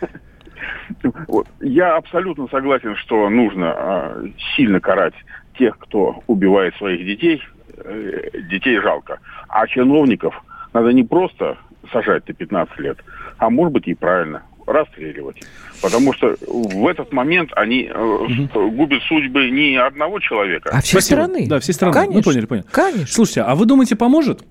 [1.27, 1.47] Вот.
[1.59, 4.23] Я абсолютно согласен, что нужно а,
[4.55, 5.13] сильно карать
[5.57, 7.41] тех, кто убивает своих детей.
[7.77, 9.19] Э, детей жалко.
[9.49, 10.35] А чиновников
[10.73, 11.57] надо не просто
[11.91, 12.97] сажать на 15 лет,
[13.37, 15.37] а может быть и правильно расстреливать.
[15.81, 18.71] Потому что в этот момент они угу.
[18.71, 20.69] губят судьбы не одного человека.
[20.71, 21.47] А всей страны.
[21.47, 21.93] Да, всей страны.
[21.93, 22.17] Конечно.
[22.17, 22.65] Ну, поняли, поняли.
[22.71, 23.07] Конечно.
[23.07, 24.43] Слушайте, а вы думаете, поможет?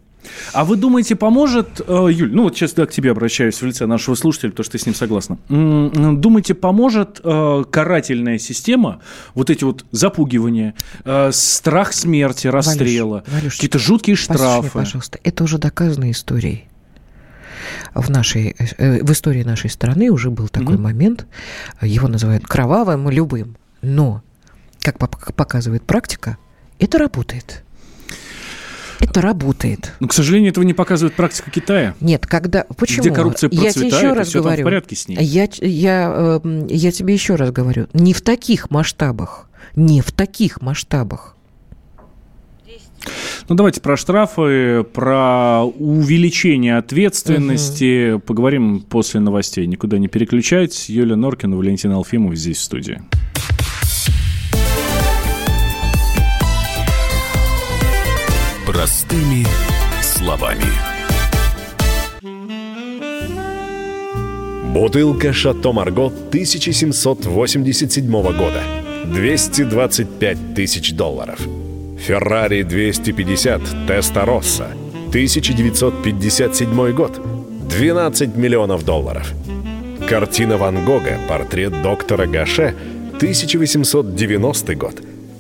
[0.53, 3.87] А вы думаете, поможет, э, Юль, ну вот сейчас да, к тебе обращаюсь в лице
[3.87, 5.39] нашего слушателя, потому что ты с ним согласна.
[5.49, 9.01] Думаете, поможет э, карательная система,
[9.35, 10.75] вот эти вот запугивания,
[11.05, 14.71] э, страх смерти, расстрела, какие-то жуткие штрафы?
[14.73, 16.65] пожалуйста, это уже доказанные истории
[17.97, 20.81] в, нашей, э, в истории нашей страны уже был такой mm-hmm.
[20.81, 21.27] момент,
[21.81, 24.23] его называют кровавым, любым, но,
[24.81, 26.37] как показывает практика,
[26.79, 27.63] это работает.
[29.01, 29.93] Это работает.
[30.01, 31.95] Но, к сожалению, этого не показывает практика Китая.
[32.01, 32.65] Нет, когда...
[32.77, 33.03] Почему?
[33.03, 35.19] Где коррупция процветает, я тебе еще раз все говорю, в порядке с ней.
[35.21, 40.63] Я, я, эм, я тебе еще раз говорю, не в таких масштабах, не в таких
[40.63, 41.36] масштабах.
[43.49, 48.21] Ну, давайте про штрафы, про увеличение ответственности угу.
[48.21, 49.65] поговорим после новостей.
[49.67, 50.89] Никуда не переключайтесь.
[50.89, 53.01] Юлия Норкина, Валентин Алфимов здесь в студии.
[58.67, 59.47] Простыми
[60.03, 60.65] словами.
[64.75, 68.63] Бутылка «Шато Марго» 1787 года.
[69.07, 71.39] 225 тысяч долларов–
[71.99, 74.69] Феррари 250 Тестороssa,
[75.09, 77.21] 1957 год,
[77.69, 79.33] 12 миллионов долларов.
[80.09, 82.75] Картина Ван Гога «Портрет доктора Гаше»,
[83.17, 84.95] 1890 год,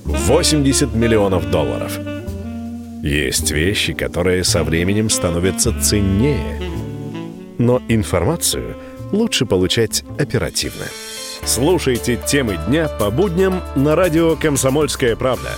[0.04, 1.98] 80 миллионов долларов.
[3.02, 6.60] Есть вещи, которые со временем становятся ценнее.
[7.58, 8.76] Но информацию
[9.12, 10.84] лучше получать оперативно.
[11.44, 15.50] Слушайте темы дня по будням на радио «Комсомольская правда».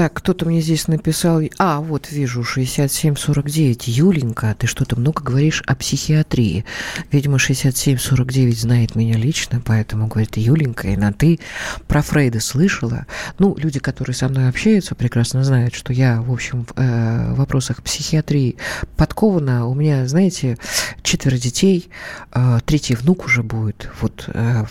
[0.00, 1.42] Так, кто-то мне здесь написал...
[1.58, 3.86] А, вот вижу, 6749.
[3.86, 6.64] Юленька, ты что-то много говоришь о психиатрии.
[7.12, 11.38] Видимо, 6749 знает меня лично, поэтому говорит Юленька, и на «ты».
[11.86, 13.04] Про Фрейда слышала.
[13.38, 17.82] Ну, люди, которые со мной общаются, прекрасно знают, что я, в общем, в э, вопросах
[17.82, 18.56] психиатрии
[18.96, 19.66] подкована.
[19.66, 20.56] У меня, знаете,
[21.02, 21.90] четверо детей,
[22.32, 23.90] э, третий внук уже будет.
[24.00, 24.64] Вот, э,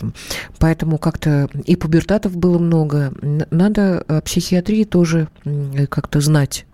[0.58, 3.14] поэтому как-то и пубертатов было много.
[3.52, 6.66] Надо психиатрии тоже тоже как-то знать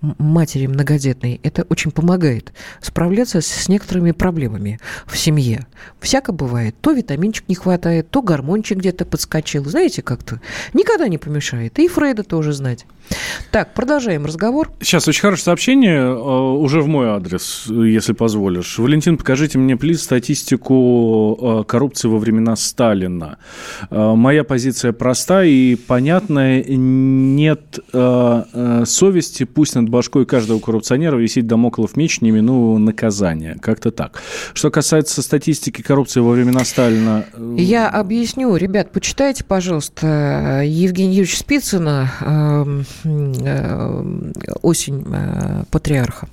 [0.00, 5.66] матери многодетной, это очень помогает справляться с некоторыми проблемами в семье.
[6.00, 6.74] Всяко бывает.
[6.80, 9.64] То витаминчик не хватает, то гормончик где-то подскочил.
[9.64, 10.40] Знаете, как-то
[10.72, 11.78] никогда не помешает.
[11.78, 12.86] И Фрейда тоже знать.
[13.50, 14.70] Так, продолжаем разговор.
[14.80, 18.78] Сейчас очень хорошее сообщение э, уже в мой адрес, если позволишь.
[18.78, 23.38] Валентин, покажите мне, плиз, статистику э, коррупции во времена Сталина.
[23.90, 26.64] Э, моя позиция проста и понятная.
[26.64, 33.58] Нет совести, пусть над башкой каждого коррупционера висит домоклов меч, не минуя наказания.
[33.60, 34.22] Как-то так.
[34.54, 37.26] Что касается статистики коррупции во времена Сталина...
[37.56, 38.56] Я объясню.
[38.56, 42.84] Ребят, почитайте, пожалуйста, Евгения Юрьевича Спицына эм,
[43.50, 44.02] Э,
[44.62, 46.28] осень э, патриарха.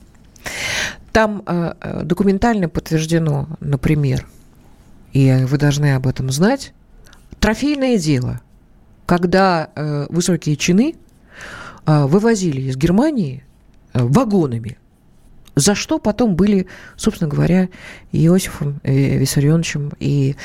[1.12, 4.28] Там э, документально подтверждено, например,
[5.14, 6.74] и вы должны об этом знать,
[7.40, 8.42] трофейное дело,
[9.06, 9.70] когда
[10.10, 10.96] высокие чины
[11.86, 13.44] вывозили из Германии
[13.94, 14.78] вагонами,
[15.56, 17.70] за что потом были, собственно говоря,
[18.12, 20.36] Иосифом Виссарионовичем и,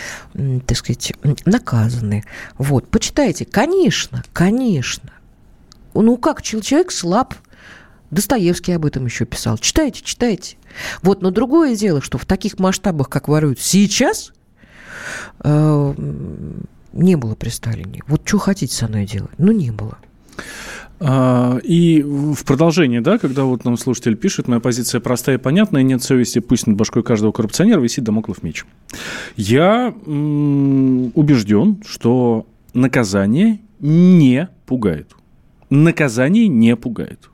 [0.67, 1.13] так сказать,
[1.45, 2.25] наказаны.
[2.57, 5.13] Вот, почитайте, конечно, конечно,
[5.95, 7.35] ну как, человек слаб.
[8.11, 9.57] Достоевский об этом еще писал.
[9.57, 10.57] Читайте, читайте.
[11.01, 14.33] Вот, но другое дело, что в таких масштабах, как воруют сейчас,
[15.43, 15.95] э,
[16.93, 18.03] не было при Сталине.
[18.07, 19.31] Вот что хотите со мной делать?
[19.39, 19.97] Ну, не было.
[21.05, 25.83] А, и в продолжение, да, когда вот нам слушатель пишет, моя позиция простая и понятная,
[25.83, 28.65] нет совести, пусть над башкой каждого коррупционера висит домоклов меч.
[29.37, 35.09] Я убежден, что наказание не пугает
[35.73, 37.31] наказание не пугает.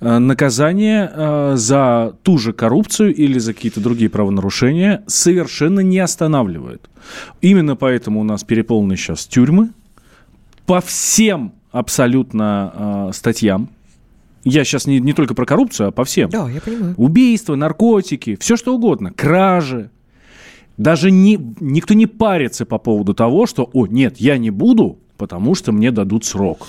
[0.00, 6.88] Э, наказание э, за ту же коррупцию или за какие-то другие правонарушения совершенно не останавливает.
[7.40, 9.70] Именно поэтому у нас переполнены сейчас тюрьмы
[10.66, 13.68] по всем абсолютно э, статьям.
[14.44, 16.30] Я сейчас не, не только про коррупцию, а по всем.
[16.30, 16.94] Да, я понимаю.
[16.96, 19.90] Убийства, наркотики, все что угодно, кражи.
[20.76, 25.56] Даже не, никто не парится по поводу того, что, о, нет, я не буду, потому
[25.56, 26.66] что мне дадут срок.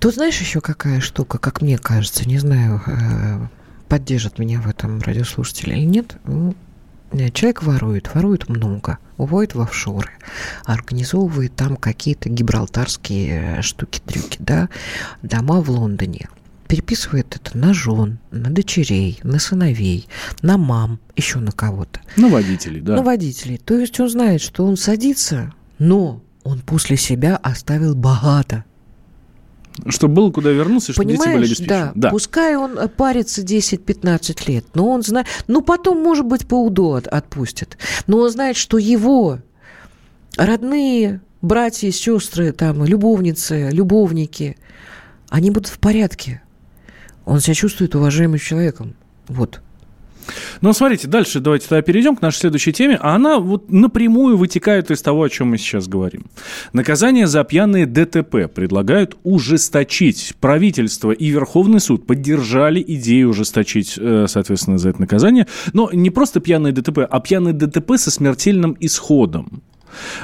[0.00, 3.46] Тут знаешь еще какая штука, как мне кажется, не знаю, э,
[3.88, 6.18] поддержат меня в этом радиослушатели или нет.
[7.12, 10.10] Ну, человек ворует, ворует много, уводит в офшоры,
[10.64, 14.68] организовывает там какие-то гибралтарские э, штуки-трюки, да,
[15.22, 16.28] дома в Лондоне,
[16.68, 20.06] переписывает это на жен, на дочерей, на сыновей,
[20.42, 22.00] на мам, еще на кого-то.
[22.16, 22.96] На водителей, да.
[22.96, 23.56] На водителей.
[23.56, 28.64] То есть он знает, что он садится, но он после себя оставил богато.
[29.86, 31.78] Чтобы было куда вернуться, чтобы Понимаешь, дети были обеспечены.
[31.78, 35.26] Да, да, пускай он э, парится 10-15 лет, но он знает...
[35.46, 37.78] Ну, потом, может быть, по УДО от, отпустят.
[38.06, 39.38] Но он знает, что его
[40.36, 44.56] родные братья, сестры, там, любовницы, любовники,
[45.28, 46.42] они будут в порядке.
[47.24, 48.96] Он себя чувствует уважаемым человеком.
[49.28, 49.60] Вот.
[50.60, 52.98] Ну, смотрите, дальше давайте тогда перейдем к нашей следующей теме.
[53.00, 56.26] А она вот напрямую вытекает из того, о чем мы сейчас говорим.
[56.72, 60.34] Наказание за пьяные ДТП предлагают ужесточить.
[60.40, 65.46] Правительство и Верховный суд поддержали идею ужесточить, э, соответственно, за это наказание.
[65.72, 69.62] Но не просто пьяные ДТП, а пьяные ДТП со смертельным исходом.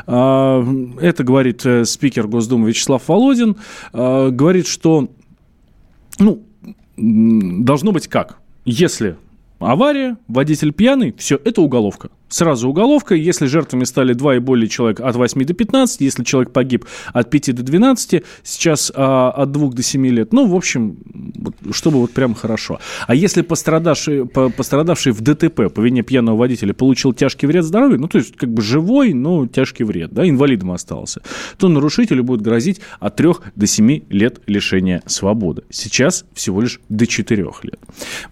[0.07, 0.65] А,
[1.01, 3.57] это говорит э, спикер Госдумы Вячеслав Володин.
[3.93, 5.09] А, говорит, что
[6.19, 6.45] ну,
[6.97, 8.39] должно быть как?
[8.65, 9.17] Если
[9.59, 12.11] Авария, водитель пьяный, все, это уголовка.
[12.35, 16.53] Сразу уголовка, если жертвами стали два и более человек от 8 до 15, если человек
[16.53, 20.33] погиб от 5 до 12, сейчас а, от 2 до 7 лет.
[20.33, 20.97] Ну, в общем,
[21.71, 22.81] чтобы вот прям хорошо.
[23.07, 28.01] А если пострадавший, по, пострадавший в ДТП по вине пьяного водителя получил тяжкий вред здоровью,
[28.01, 31.23] ну, то есть как бы живой, но тяжкий вред, да, инвалидом остался,
[31.57, 35.63] то нарушителю будет грозить от 3 до 7 лет лишения свободы.
[35.71, 37.79] Сейчас всего лишь до 4 лет.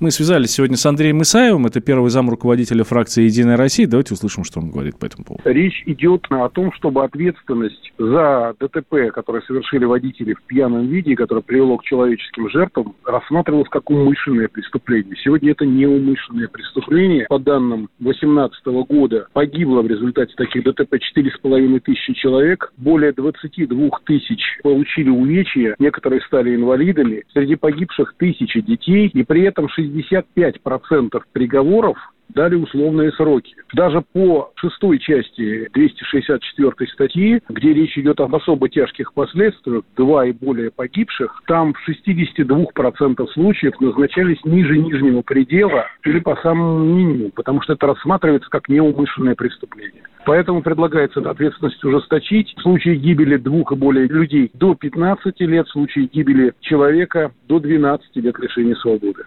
[0.01, 3.92] Мы связались сегодня с Андреем Исаевым, это первый зам руководителя фракции «Единая Россия».
[3.93, 5.43] Давайте услышим, что он говорит по этому поводу.
[5.45, 11.43] Речь идет о том, чтобы ответственность за ДТП, которые совершили водители в пьяном виде, которое
[11.43, 15.15] привело к человеческим жертвам, рассматривалась как умышленное преступление.
[15.23, 17.27] Сегодня это неумышленное преступление.
[17.29, 22.73] По данным 2018 года погибло в результате таких ДТП 4,5 тысячи человек.
[22.79, 27.25] Более 22 тысяч получили увечья, некоторые стали инвалидами.
[27.35, 31.99] Среди погибших тысячи детей, и при этом 65% приговоров
[32.35, 33.55] дали условные сроки.
[33.75, 40.33] Даже по шестой части 264 статьи, где речь идет об особо тяжких последствиях, два и
[40.33, 47.63] более погибших, там в 62% случаев назначались ниже нижнего предела или по самому минимуму, потому
[47.63, 50.03] что это рассматривается как неумышленное преступление.
[50.25, 52.55] Поэтому предлагается ответственность ужесточить.
[52.57, 57.59] В случае гибели двух и более людей до 15 лет, в случае гибели человека до
[57.59, 59.25] 12 лет лишения свободы.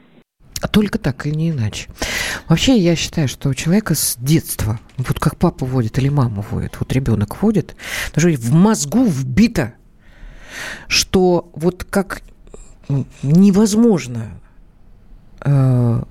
[0.71, 1.89] Только так и не иначе.
[2.47, 6.77] Вообще, я считаю, что у человека с детства, вот как папа водит или мама водит,
[6.79, 7.75] вот ребенок водит,
[8.13, 9.73] даже в мозгу вбито,
[10.87, 12.21] что вот как
[13.23, 14.39] невозможно
[15.41, 16.03] э,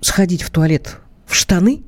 [0.00, 1.82] сходить в туалет в штаны,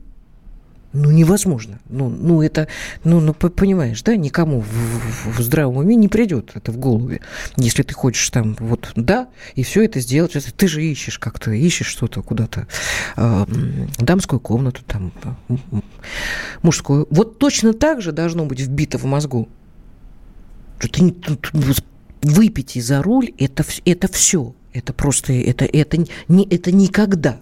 [0.93, 1.81] ну, невозможно.
[1.89, 2.67] Ну, ну это,
[3.05, 7.21] ну, ну, понимаешь, да, никому в, в, здравом уме не придет это в голове.
[7.57, 11.89] Если ты хочешь там, вот, да, и все это сделать, ты же ищешь как-то, ищешь
[11.89, 12.67] что-то куда-то,
[13.17, 13.47] э,
[13.99, 15.13] дамскую комнату, там,
[16.63, 17.07] мужскую.
[17.11, 19.49] Вот точно так же должно быть вбито в мозгу.
[20.79, 21.15] Что ты
[22.23, 24.55] выпить за руль, это, это все.
[24.73, 27.41] Это просто, это, это, не, это никогда.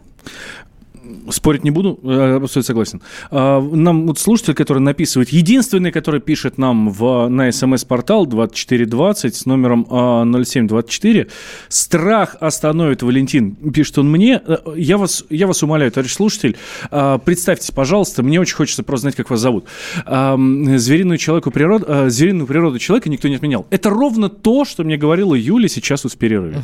[1.31, 3.03] Спорить не буду, абсолютно согласен.
[3.31, 9.47] А, нам вот слушатель, который написывает, единственный, который пишет нам в, на смс-портал 2420 с
[9.47, 11.27] номером 0724, а,
[11.69, 14.41] страх остановит Валентин, пишет он мне.
[14.47, 16.57] Э, я вас, я вас умоляю, товарищ слушатель,
[16.91, 19.67] а, представьтесь, пожалуйста, мне очень хочется просто знать, как вас зовут.
[20.07, 23.67] Звериную, человеку природу, звериную природу человека никто не отменял.
[23.71, 26.63] Это ровно то, что мне говорила Юля сейчас в перерыве.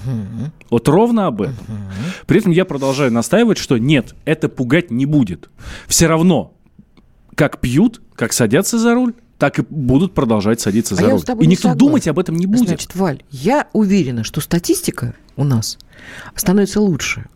[0.70, 1.56] Вот ровно об этом.
[2.26, 5.50] При этом я продолжаю настаивать, что нет, это пугать не будет.
[5.86, 6.54] Все равно,
[7.34, 11.20] как пьют, как садятся за руль, так и будут продолжать садиться а за руль.
[11.40, 11.78] И никто согласна.
[11.78, 12.68] думать об этом не будет.
[12.68, 15.78] Значит, Валь, я уверена, что статистика у нас
[16.36, 17.26] становится лучше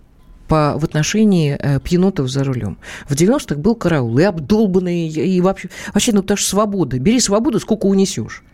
[0.47, 2.79] по, в отношении э, пьянотов за рулем.
[3.09, 6.99] В 90-х был караул, и обдолбанный, и вообще, вообще, ну, потому что свобода.
[6.99, 8.45] Бери свободу, сколько унесешь.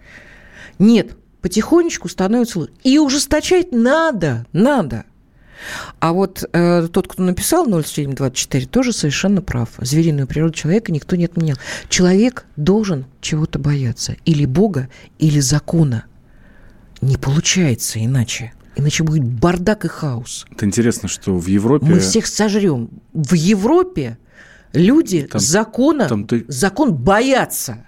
[0.79, 2.73] Нет, потихонечку становится лучше.
[2.85, 5.05] И ужесточать надо, надо.
[6.01, 9.71] А вот э, тот, кто написал 0724, тоже совершенно прав.
[9.79, 11.57] Звериную природу человека никто не отменял.
[11.89, 14.17] Человек должен чего-то бояться.
[14.25, 16.05] Или Бога, или закона.
[17.01, 18.53] Не получается иначе.
[18.77, 20.47] Иначе будет бардак и хаос.
[20.51, 21.87] Это интересно, что в Европе...
[21.87, 22.89] Мы всех сожрем.
[23.13, 24.19] В Европе
[24.73, 26.45] люди там, закона, там ты...
[26.49, 27.87] закон боятся.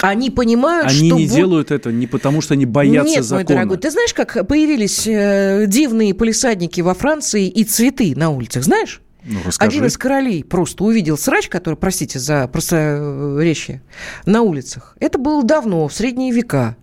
[0.00, 1.16] Они понимают, они что...
[1.16, 1.36] Они не вот...
[1.36, 3.44] делают это не потому, что они боятся Нет, закона.
[3.44, 8.64] мой дорогой, ты знаешь, как появились э, дивные полисадники во Франции и цветы на улицах,
[8.64, 9.00] знаешь?
[9.24, 9.70] Ну, расскажи.
[9.70, 13.82] Один из королей просто увидел срач, который, простите за просто речи,
[14.26, 14.96] на улицах.
[14.98, 16.76] Это было давно, в средние века.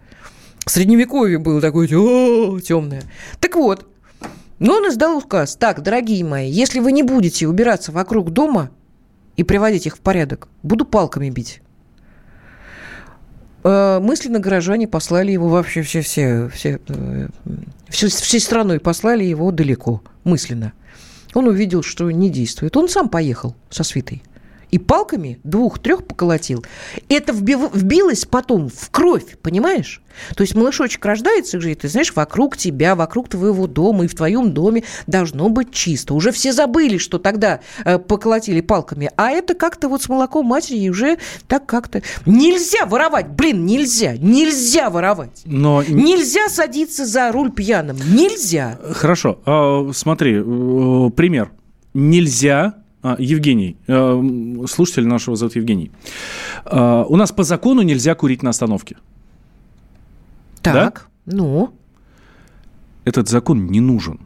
[0.66, 3.04] В средневековье было такое темное.
[3.40, 3.88] Так вот,
[4.60, 5.56] но он издал указ.
[5.56, 8.70] Так, дорогие мои, если вы не будете убираться вокруг дома
[9.36, 11.62] и приводить их в порядок, буду палками бить.
[13.64, 17.28] Э, мысленно горожане послали его вообще все, все, все, э,
[17.90, 20.74] все, всей страной послали его далеко, мысленно.
[21.34, 22.76] Он увидел, что не действует.
[22.76, 24.24] Он сам поехал со свитой
[24.72, 26.64] и палками двух-трех поколотил.
[27.08, 30.02] Это вбилось потом в кровь, понимаешь?
[30.36, 34.52] То есть малышочек рождается же, ты знаешь, вокруг тебя, вокруг твоего дома и в твоем
[34.54, 36.14] доме должно быть чисто.
[36.14, 40.90] Уже все забыли, что тогда э, поколотили палками, а это как-то вот с молоком матери
[40.90, 42.02] уже так как-то...
[42.26, 45.42] Нельзя воровать, блин, нельзя, нельзя воровать.
[45.46, 45.84] Но...
[45.88, 48.78] Нельзя садиться за руль пьяным, нельзя.
[48.92, 51.52] Хорошо, а, смотри, э, пример.
[51.94, 55.92] Нельзя а, Евгений, э, слушатель нашего зовут Евгений.
[56.66, 58.98] А, у нас по закону нельзя курить на остановке.
[60.62, 61.34] Так, да?
[61.38, 61.74] ну?
[63.06, 64.20] Этот закон не нужен.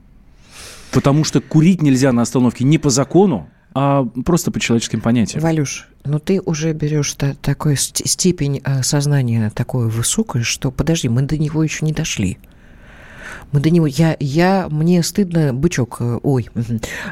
[0.91, 5.41] Потому что курить нельзя на остановке не по закону, а просто по человеческим понятиям.
[5.41, 11.23] Валюш, ну ты уже берешь та- такой степень э, сознания такой высокой, что подожди, мы
[11.23, 12.38] до него еще не дошли.
[13.51, 13.87] Мы до него...
[13.87, 14.67] Я, я...
[14.69, 15.97] Мне стыдно бычок...
[15.99, 16.49] Э, ой.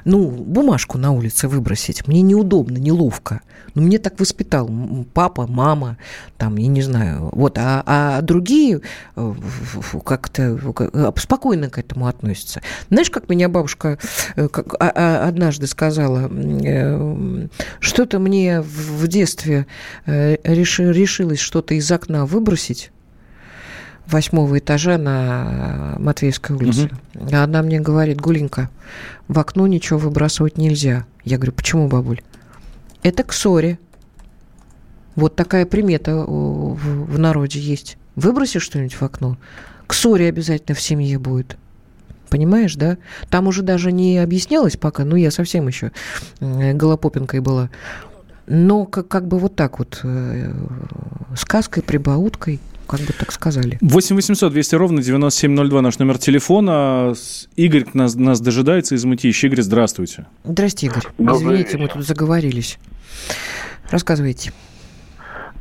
[0.06, 2.08] Ну, бумажку на улице выбросить.
[2.08, 3.42] Мне неудобно, неловко.
[3.74, 4.70] Ну, мне так воспитал
[5.14, 5.98] папа, мама,
[6.38, 7.30] там, я не знаю.
[7.32, 7.58] Вот.
[7.58, 8.82] А, а другие
[9.16, 9.34] э,
[10.06, 10.60] как-то
[10.94, 12.62] э, спокойно к этому относятся.
[12.90, 13.98] Знаешь, как меня бабушка
[14.36, 16.30] как, а, а, однажды сказала,
[17.80, 19.68] что-то мне в детстве
[20.06, 22.92] решилось что-то из окна выбросить,
[24.12, 26.90] восьмого этажа на Матвеевской улице.
[27.16, 27.30] Угу.
[27.34, 28.70] А она мне говорит, Гуленька,
[29.28, 31.06] в окно ничего выбрасывать нельзя.
[31.24, 32.22] Я говорю, почему, бабуль?
[33.04, 33.80] Это к ссоре.
[35.16, 37.98] Вот такая примета в, народе есть.
[38.16, 39.38] Выбросишь что-нибудь в окно,
[39.88, 41.58] к ссоре обязательно в семье будет.
[42.30, 42.98] Понимаешь, да?
[43.30, 45.92] Там уже даже не объяснялось пока, ну, я совсем еще
[46.40, 47.70] голопопинкой была.
[48.48, 50.54] Но как, как бы вот так вот, э,
[51.36, 52.60] сказкой, прибауткой–
[52.92, 53.78] как бы так сказали.
[53.82, 57.14] 8 800 200 ровно 9702 наш номер телефона.
[57.56, 59.46] Игорь нас, нас дожидается из Мытищ.
[59.46, 60.26] Игорь, здравствуйте.
[60.44, 61.04] Здрасте, Игорь.
[61.18, 61.80] Добрый Извините, вечер.
[61.80, 62.80] мы тут заговорились.
[63.90, 64.52] Рассказывайте.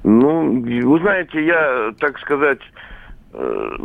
[0.03, 2.61] Ну, вы знаете, я, так сказать,
[3.33, 3.76] э,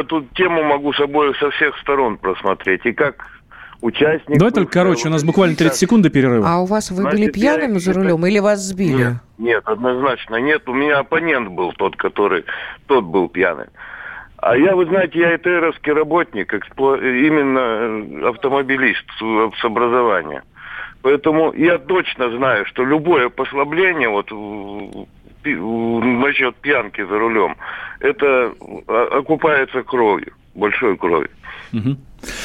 [0.00, 2.84] эту тему могу собой со всех сторон просмотреть.
[2.84, 3.24] И как
[3.80, 4.38] участник...
[4.38, 6.46] Давай только короче, у нас буквально 30 секунд до перерыва.
[6.48, 7.78] А у вас вы Значит, были пьяным я...
[7.78, 9.04] за рулем или вас сбили?
[9.04, 10.68] Нет, нет, однозначно нет.
[10.68, 12.44] У меня оппонент был тот, который...
[12.86, 13.66] Тот был пьяный.
[14.38, 16.96] А я, вы знаете, я ИТРовский работник, экспло...
[16.96, 20.42] именно автомобилист с образования.
[21.02, 24.30] Поэтому я точно знаю, что любое послабление вот
[25.44, 27.56] насчет пьянки за рулем,
[28.00, 28.52] это
[29.12, 31.30] окупается кровью, большой кровью.
[31.72, 31.96] Угу.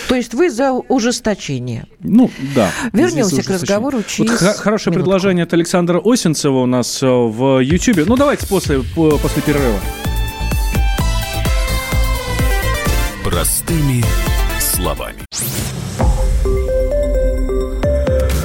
[0.08, 1.86] То есть вы за ужесточение?
[2.00, 2.70] Ну, да.
[2.92, 5.06] Вернемся к разговору через вот Хорошее минутку.
[5.10, 8.06] предложение от Александра Осенцева у нас э, в YouTube.
[8.06, 9.80] Ну, давайте после, после перерыва.
[13.24, 14.04] Простыми
[14.60, 15.24] словами.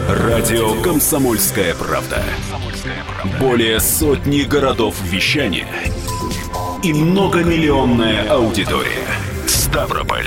[0.08, 2.22] Радио «Комсомольская правда».
[3.40, 5.66] Более сотни городов вещания
[6.82, 9.06] и многомиллионная аудитория.
[9.46, 10.26] Ставрополь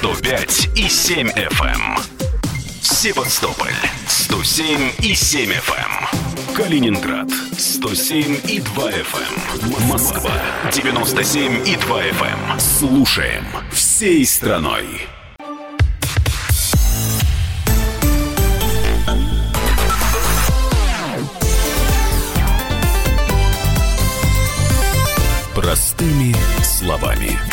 [0.00, 1.64] 105 и 7 FM.
[1.66, 1.98] Эм.
[2.80, 3.74] Севастополь
[4.06, 5.74] 107 и 7 FM.
[5.74, 6.54] Эм.
[6.54, 7.28] Калининград
[7.58, 9.82] 107 и 2 FM.
[9.82, 9.88] Эм.
[9.88, 10.30] Москва
[10.72, 12.60] 97 и 2 FM.
[12.60, 15.08] Слушаем всей страной.
[25.56, 27.47] Простыми словами.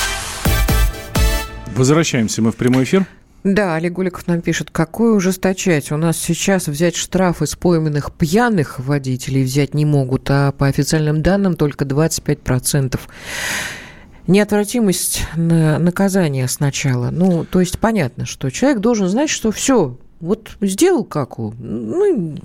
[1.75, 3.05] Возвращаемся мы в прямой эфир.
[3.43, 5.91] Да, Олег Гуликов нам пишет, какое ужесточать.
[5.91, 11.21] У нас сейчас взять штрафы с пойменных пьяных водителей взять не могут, а по официальным
[11.21, 12.99] данным только 25%.
[14.25, 17.11] Неотвратимость наказания сначала.
[17.11, 22.35] Ну, то есть понятно, что человек должен знать, что все, вот сделал каку, ну,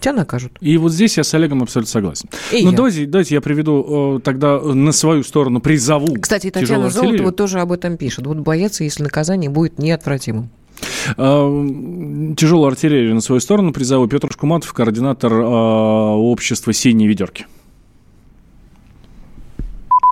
[0.00, 0.52] тебя накажут.
[0.60, 2.28] И вот здесь я с Олегом абсолютно согласен.
[2.52, 7.32] И ну, давайте, давайте я приведу э, тогда на свою сторону призову Кстати, Татьяна Золотова
[7.32, 8.26] тоже об этом пишет.
[8.26, 10.50] Вот бояться, если наказание будет неотвратимым.
[11.16, 11.64] Э,
[12.36, 17.46] тяжелую артиллерию на свою сторону призову Петр Шкуматов, координатор э, общества «Синие ведерки».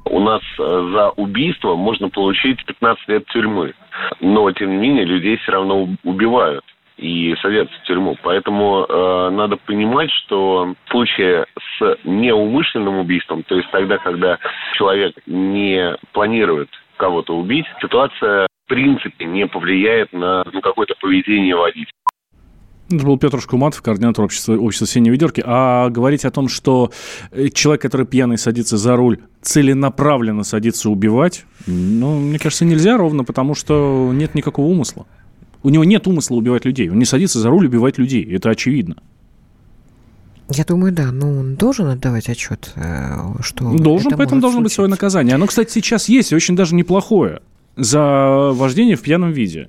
[0.07, 3.75] У нас за убийство можно получить 15 лет тюрьмы.
[4.21, 6.65] Но, тем не менее, людей все равно убивают
[6.97, 8.17] и садятся в тюрьму.
[8.23, 11.47] Поэтому э, надо понимать, что в случае
[11.79, 14.39] с неумышленным убийством, то есть тогда, когда
[14.75, 21.93] человек не планирует кого-то убить, ситуация в принципе не повлияет на ну, какое-то поведение водителя.
[22.91, 25.43] Это был Петр Шкуматов, координатор общества, общества «Синей ведерки».
[25.45, 26.93] А говорить о том, что
[27.33, 33.25] э, человек, который пьяный садится за руль, целенаправленно садится убивать, ну, мне кажется, нельзя ровно
[33.25, 35.07] потому, что нет никакого умысла.
[35.65, 36.91] У него нет умысла убивать людей.
[36.91, 38.23] Он не садится за руль убивать людей.
[38.25, 38.97] Это очевидно.
[40.51, 41.11] Я думаю, да.
[41.11, 43.73] Ну, он должен отдавать отчет, э, что...
[43.79, 44.63] Должен, это поэтому должно случиться.
[44.63, 45.35] быть свое наказание.
[45.35, 47.41] Оно, кстати, сейчас есть, и очень даже неплохое.
[47.77, 49.69] За вождение в пьяном виде.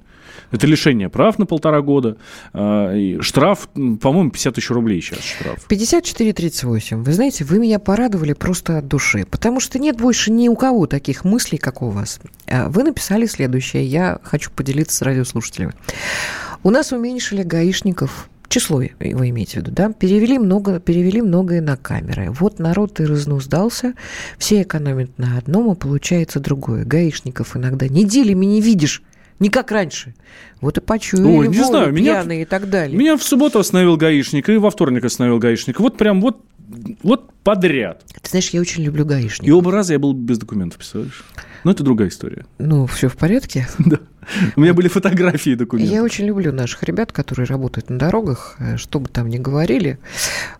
[0.51, 2.17] Это лишение прав на полтора года.
[2.53, 5.65] А, штраф, по-моему, 50 тысяч рублей сейчас штраф.
[5.69, 7.03] 54,38.
[7.03, 10.87] Вы знаете, вы меня порадовали просто от души, потому что нет больше ни у кого
[10.87, 12.19] таких мыслей, как у вас.
[12.47, 15.73] А, вы написали следующее, я хочу поделиться с радиослушателями.
[16.63, 21.75] У нас уменьшили гаишников число вы имеете в виду, да, перевели, много, перевели многое на
[21.75, 22.31] камеры.
[22.31, 23.93] Вот народ и разнуздался,
[24.37, 26.85] все экономят на одном, а получается другое.
[26.85, 29.03] Гаишников иногда неделями не видишь,
[29.39, 30.13] не как раньше.
[30.61, 32.97] Вот и почуяли Ой, не знаю, меня, и так далее.
[32.97, 35.79] Меня в субботу остановил гаишник, и во вторник остановил гаишник.
[35.79, 36.41] Вот прям вот,
[37.03, 38.03] вот подряд.
[38.21, 39.47] Ты знаешь, я очень люблю гаишников.
[39.47, 41.23] И оба раза я был без документов, представляешь?
[41.65, 42.45] Но это другая история.
[42.59, 43.67] Ну, все в порядке?
[43.79, 43.99] Да.
[44.55, 45.93] У меня были фотографии документов.
[45.93, 49.99] Я очень люблю наших ребят, которые работают на дорогах, э, что бы там ни говорили.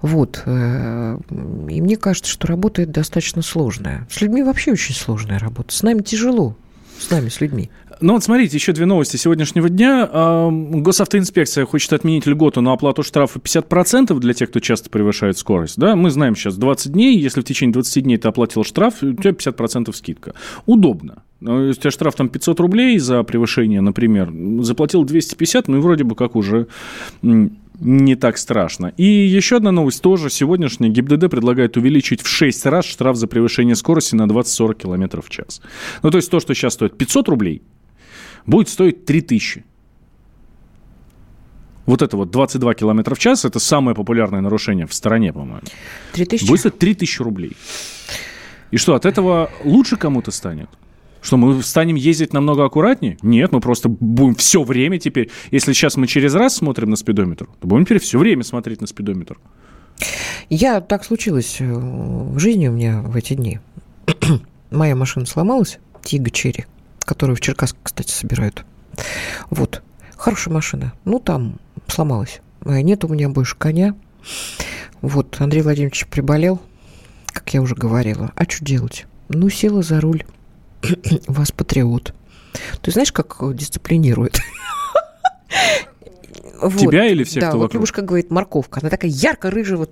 [0.02, 0.44] Вот.
[0.46, 4.08] Э, и мне кажется, что работа достаточно сложная.
[4.12, 5.76] С людьми вообще очень сложная работа.
[5.76, 6.56] С нами тяжело.
[7.00, 7.72] С нами, с людьми.
[8.06, 10.08] Ну вот смотрите, еще две новости сегодняшнего дня.
[10.52, 15.80] Госавтоинспекция хочет отменить льготу на оплату штрафа 50% для тех, кто часто превышает скорость.
[15.80, 15.96] Да?
[15.96, 19.32] Мы знаем сейчас 20 дней, если в течение 20 дней ты оплатил штраф, у тебя
[19.32, 20.36] 50% скидка.
[20.68, 21.24] Удобно.
[21.40, 24.32] Ну, у тебя штраф там 500 рублей за превышение, например,
[24.62, 26.68] заплатил 250, ну и вроде бы как уже
[27.24, 28.94] не так страшно.
[28.98, 30.90] И еще одна новость тоже сегодняшняя.
[30.90, 35.60] ГИБДД предлагает увеличить в 6 раз штраф за превышение скорости на 20-40 км в час.
[36.04, 37.64] Ну, то есть то, что сейчас стоит 500 рублей,
[38.46, 39.64] будет стоить 3000.
[41.86, 45.62] Вот это вот 22 километра в час, это самое популярное нарушение в стране, по-моему.
[46.14, 46.48] 3000?
[46.48, 47.52] Будет стоить 3000 рублей.
[48.72, 50.70] И что, от этого лучше кому-то станет?
[51.22, 53.18] Что мы станем ездить намного аккуратнее?
[53.22, 55.32] Нет, мы просто будем все время теперь.
[55.52, 58.88] Если сейчас мы через раз смотрим на спидометр, то будем теперь все время смотреть на
[58.88, 59.40] спидометр.
[60.50, 63.60] Я так случилось э, в жизни у меня в эти дни.
[64.72, 66.66] Моя машина сломалась, Тига Черри,
[67.06, 68.66] которую в Черкасске, кстати, собирают.
[69.50, 69.82] Вот.
[70.18, 70.94] Хорошая машина.
[71.06, 72.42] Ну, там сломалась.
[72.66, 73.96] Э, нет у меня больше коня.
[75.02, 76.62] Вот, Андрей Владимирович приболел,
[77.28, 78.32] как я уже говорила.
[78.36, 79.06] А что делать?
[79.30, 80.24] Ну, села за руль.
[81.28, 82.14] Вас патриот.
[82.82, 84.40] Ты знаешь, как дисциплинирует?
[86.62, 86.80] Вот.
[86.80, 87.74] Тебя или всех, да, кто вот вокруг?
[87.76, 88.80] Любушка говорит, морковка.
[88.82, 89.88] Она такая ярко-рыжего,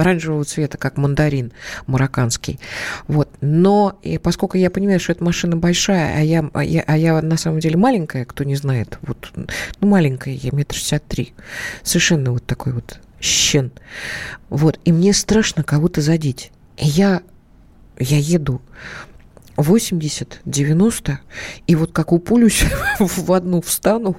[0.00, 1.52] оранжевого цвета, как мандарин
[1.86, 2.58] марокканский.
[3.06, 3.28] Вот.
[3.40, 7.20] Но и поскольку я понимаю, что эта машина большая, а я, а я, а я
[7.22, 9.46] на самом деле маленькая, кто не знает, вот, ну,
[9.86, 11.34] маленькая, я метр шестьдесят три.
[11.82, 13.72] Совершенно вот такой вот щен.
[14.48, 14.78] Вот.
[14.84, 16.52] И мне страшно кого-то задеть.
[16.76, 17.22] И я,
[17.98, 18.60] я еду
[19.62, 21.20] 80, 90,
[21.66, 22.64] и вот как упулюсь
[22.98, 24.16] в одну встану,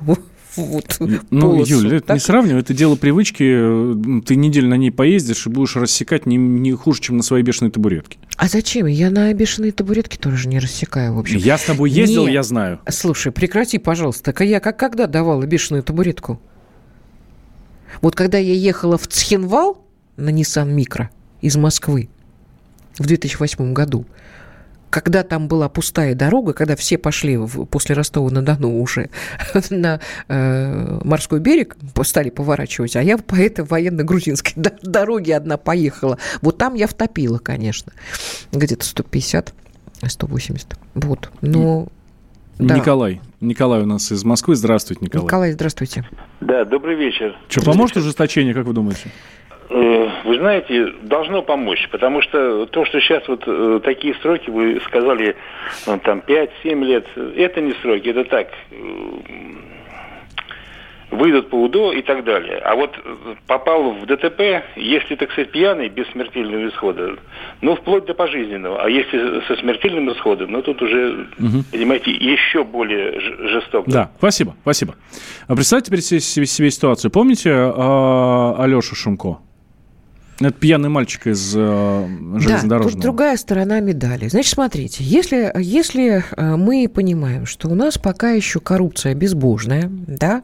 [0.55, 1.71] вот, ну, полосу.
[1.71, 2.15] Юль, это так?
[2.15, 4.23] не сравнивай, это дело привычки.
[4.25, 7.71] Ты неделю на ней поездишь и будешь рассекать не, не хуже, чем на своей бешеной
[7.71, 8.17] табуретке.
[8.35, 8.85] А зачем?
[8.85, 11.37] Я на бешеной табуретке тоже не рассекаю, в общем.
[11.37, 12.33] Я с тобой ездил, Нет.
[12.33, 12.79] я знаю.
[12.89, 14.33] Слушай, прекрати, пожалуйста.
[14.43, 16.41] Я как когда давала бешеную табуретку?
[18.01, 19.85] Вот когда я ехала в Цхинвал
[20.17, 21.07] на Nissan Micro
[21.41, 22.09] из Москвы
[22.97, 24.05] в 2008 году,
[24.91, 29.09] когда там была пустая дорога, когда все пошли в, после Ростова-на-Дону уже
[29.71, 36.19] на э, морской берег, стали поворачивать, а я по этой военно-грузинской дороге одна поехала.
[36.41, 37.93] Вот там я втопила, конечно,
[38.51, 39.53] где-то 150
[40.03, 40.77] 180.
[40.95, 41.31] Вот.
[41.41, 41.87] Но
[42.57, 42.77] да.
[42.77, 43.21] Николай.
[43.39, 44.55] Николай у нас из Москвы.
[44.55, 45.25] Здравствуйте, Николай.
[45.25, 46.07] Николай, здравствуйте.
[46.41, 47.35] Да, добрый вечер.
[47.49, 49.09] Что, поможет ужесточение, как вы думаете?
[49.73, 54.81] Э, вы знаете, должно помочь, потому что то, что сейчас вот э, такие сроки, вы
[54.81, 55.37] сказали,
[55.87, 58.75] ну, там 5-7 лет, это не сроки, это так, э,
[61.11, 62.57] выйдут по УДО и так далее.
[62.57, 62.91] А вот
[63.47, 67.15] попал в ДТП, если, так сказать, пьяный, без смертельного исхода,
[67.61, 68.83] ну, вплоть до пожизненного.
[68.83, 71.63] А если со смертельным исходом, ну, тут уже, угу.
[71.71, 73.89] понимаете, еще более жестоко.
[73.89, 74.95] Да, спасибо, спасибо.
[75.47, 77.09] А представьте себе, себе ситуацию.
[77.09, 79.37] Помните э, Алешу Шумко?
[80.41, 82.83] Это пьяный мальчик из э, железнодорожного.
[82.83, 84.27] Да, тут другая сторона медали.
[84.27, 90.43] Значит, смотрите, если, если э, мы понимаем, что у нас пока еще коррупция безбожная, да,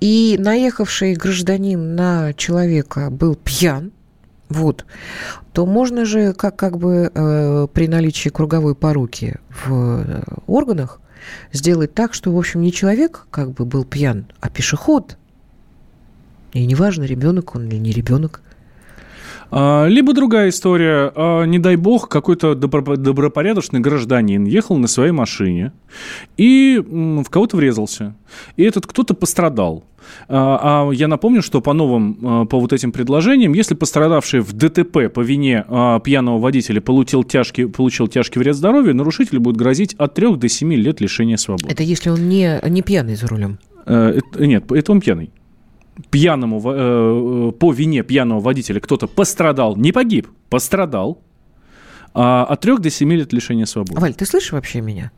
[0.00, 3.92] и наехавший гражданин на человека был пьян,
[4.48, 4.86] вот,
[5.52, 11.00] то можно же как, как бы э, при наличии круговой поруки в э, органах
[11.52, 15.18] сделать так, что, в общем, не человек как бы был пьян, а пешеход.
[16.52, 18.40] И неважно, ребенок он или не ребенок.
[19.50, 21.12] А, либо другая история.
[21.14, 25.72] А, не дай бог, какой-то добропорядочный гражданин ехал на своей машине
[26.36, 28.14] и в кого-то врезался.
[28.56, 29.84] И этот кто-то пострадал.
[30.28, 35.12] А, а я напомню, что по новым, по вот этим предложениям, если пострадавший в ДТП
[35.12, 35.64] по вине
[36.04, 40.72] пьяного водителя получил тяжкий, получил тяжкий вред здоровью, нарушителю будет грозить от 3 до 7
[40.74, 41.70] лет лишения свободы.
[41.70, 43.58] Это если он не, не пьяный за рулем?
[43.86, 45.30] Э, нет, это он пьяный
[46.10, 51.22] пьяному, э, по вине пьяного водителя кто-то пострадал, не погиб, пострадал,
[52.14, 54.00] а, от 3 до 7 лет лишения свободы.
[54.00, 55.12] Валь, ты слышишь вообще меня?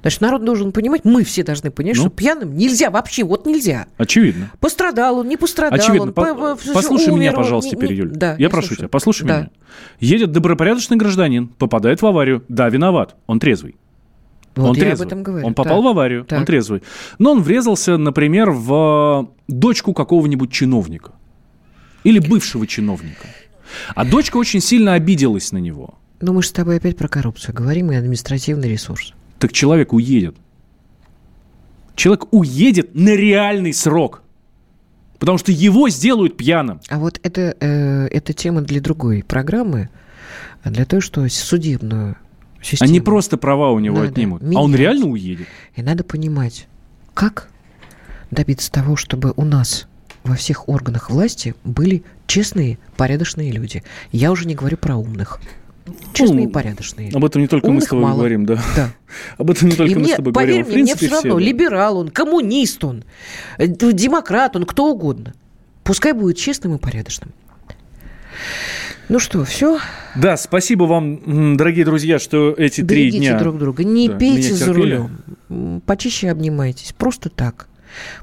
[0.00, 2.02] Значит, народ должен понимать, мы все должны понимать, ну?
[2.04, 3.86] что пьяным нельзя вообще, вот нельзя.
[3.96, 4.50] Очевидно.
[4.58, 6.08] Пострадал он, не пострадал Очевидно.
[6.08, 6.12] он.
[6.12, 8.10] По, послушай умер, меня, пожалуйста, не, теперь, Юль.
[8.10, 8.78] Да, я, я прошу слушаю.
[8.78, 9.36] тебя, послушай да.
[9.38, 9.50] меня.
[10.00, 12.44] Едет добропорядочный гражданин, попадает в аварию.
[12.48, 13.76] Да, виноват, он трезвый.
[14.56, 15.06] Вот он я трезвый.
[15.06, 15.46] об этом говорю.
[15.46, 15.84] Он попал так.
[15.84, 16.40] в аварию, так.
[16.40, 16.82] он трезвый.
[17.18, 21.12] Но он врезался, например, в дочку какого-нибудь чиновника.
[22.04, 23.26] Или бывшего чиновника.
[23.94, 25.94] А дочка очень сильно обиделась на него.
[26.20, 29.12] Ну, мы же с тобой опять про коррупцию говорим и административный ресурс.
[29.38, 30.36] Так человек уедет.
[31.96, 34.22] Человек уедет на реальный срок.
[35.18, 36.80] Потому что его сделают пьяным.
[36.88, 39.88] А вот это, э, это тема для другой программы,
[40.62, 42.16] а для той, что судебную
[42.64, 42.90] систему.
[42.90, 44.42] Они просто права у него надо отнимут.
[44.42, 44.56] Менять.
[44.56, 45.46] А он реально уедет.
[45.74, 46.66] И надо понимать,
[47.12, 47.48] как
[48.30, 49.86] добиться того, чтобы у нас
[50.24, 53.82] во всех органах власти были честные, порядочные люди.
[54.10, 55.40] Я уже не говорю про умных.
[56.14, 57.10] Честные ну, и порядочные.
[57.12, 58.16] Об этом не только Умных мы с тобой мало.
[58.16, 58.58] говорим, да.
[58.74, 58.90] да.
[59.36, 60.82] Об этом не только и мы мне, с тобой поверь говорим.
[60.82, 63.04] Мне, мне все равно, все, либерал он, коммунист он,
[63.58, 65.34] э, демократ он, кто угодно.
[65.82, 67.32] Пускай будет честным и порядочным.
[69.08, 69.78] Ну что, все?
[70.16, 73.38] Да, спасибо вам, дорогие друзья, что эти Берегите три дня...
[73.38, 77.68] друг друга, не да, пейте за рулем, почище обнимайтесь, просто так.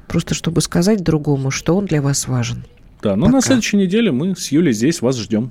[0.06, 2.64] Просто чтобы сказать другому, что он для вас важен.
[3.00, 3.36] Да, но Пока.
[3.36, 5.50] на следующей неделе мы с Юлей здесь вас ждем.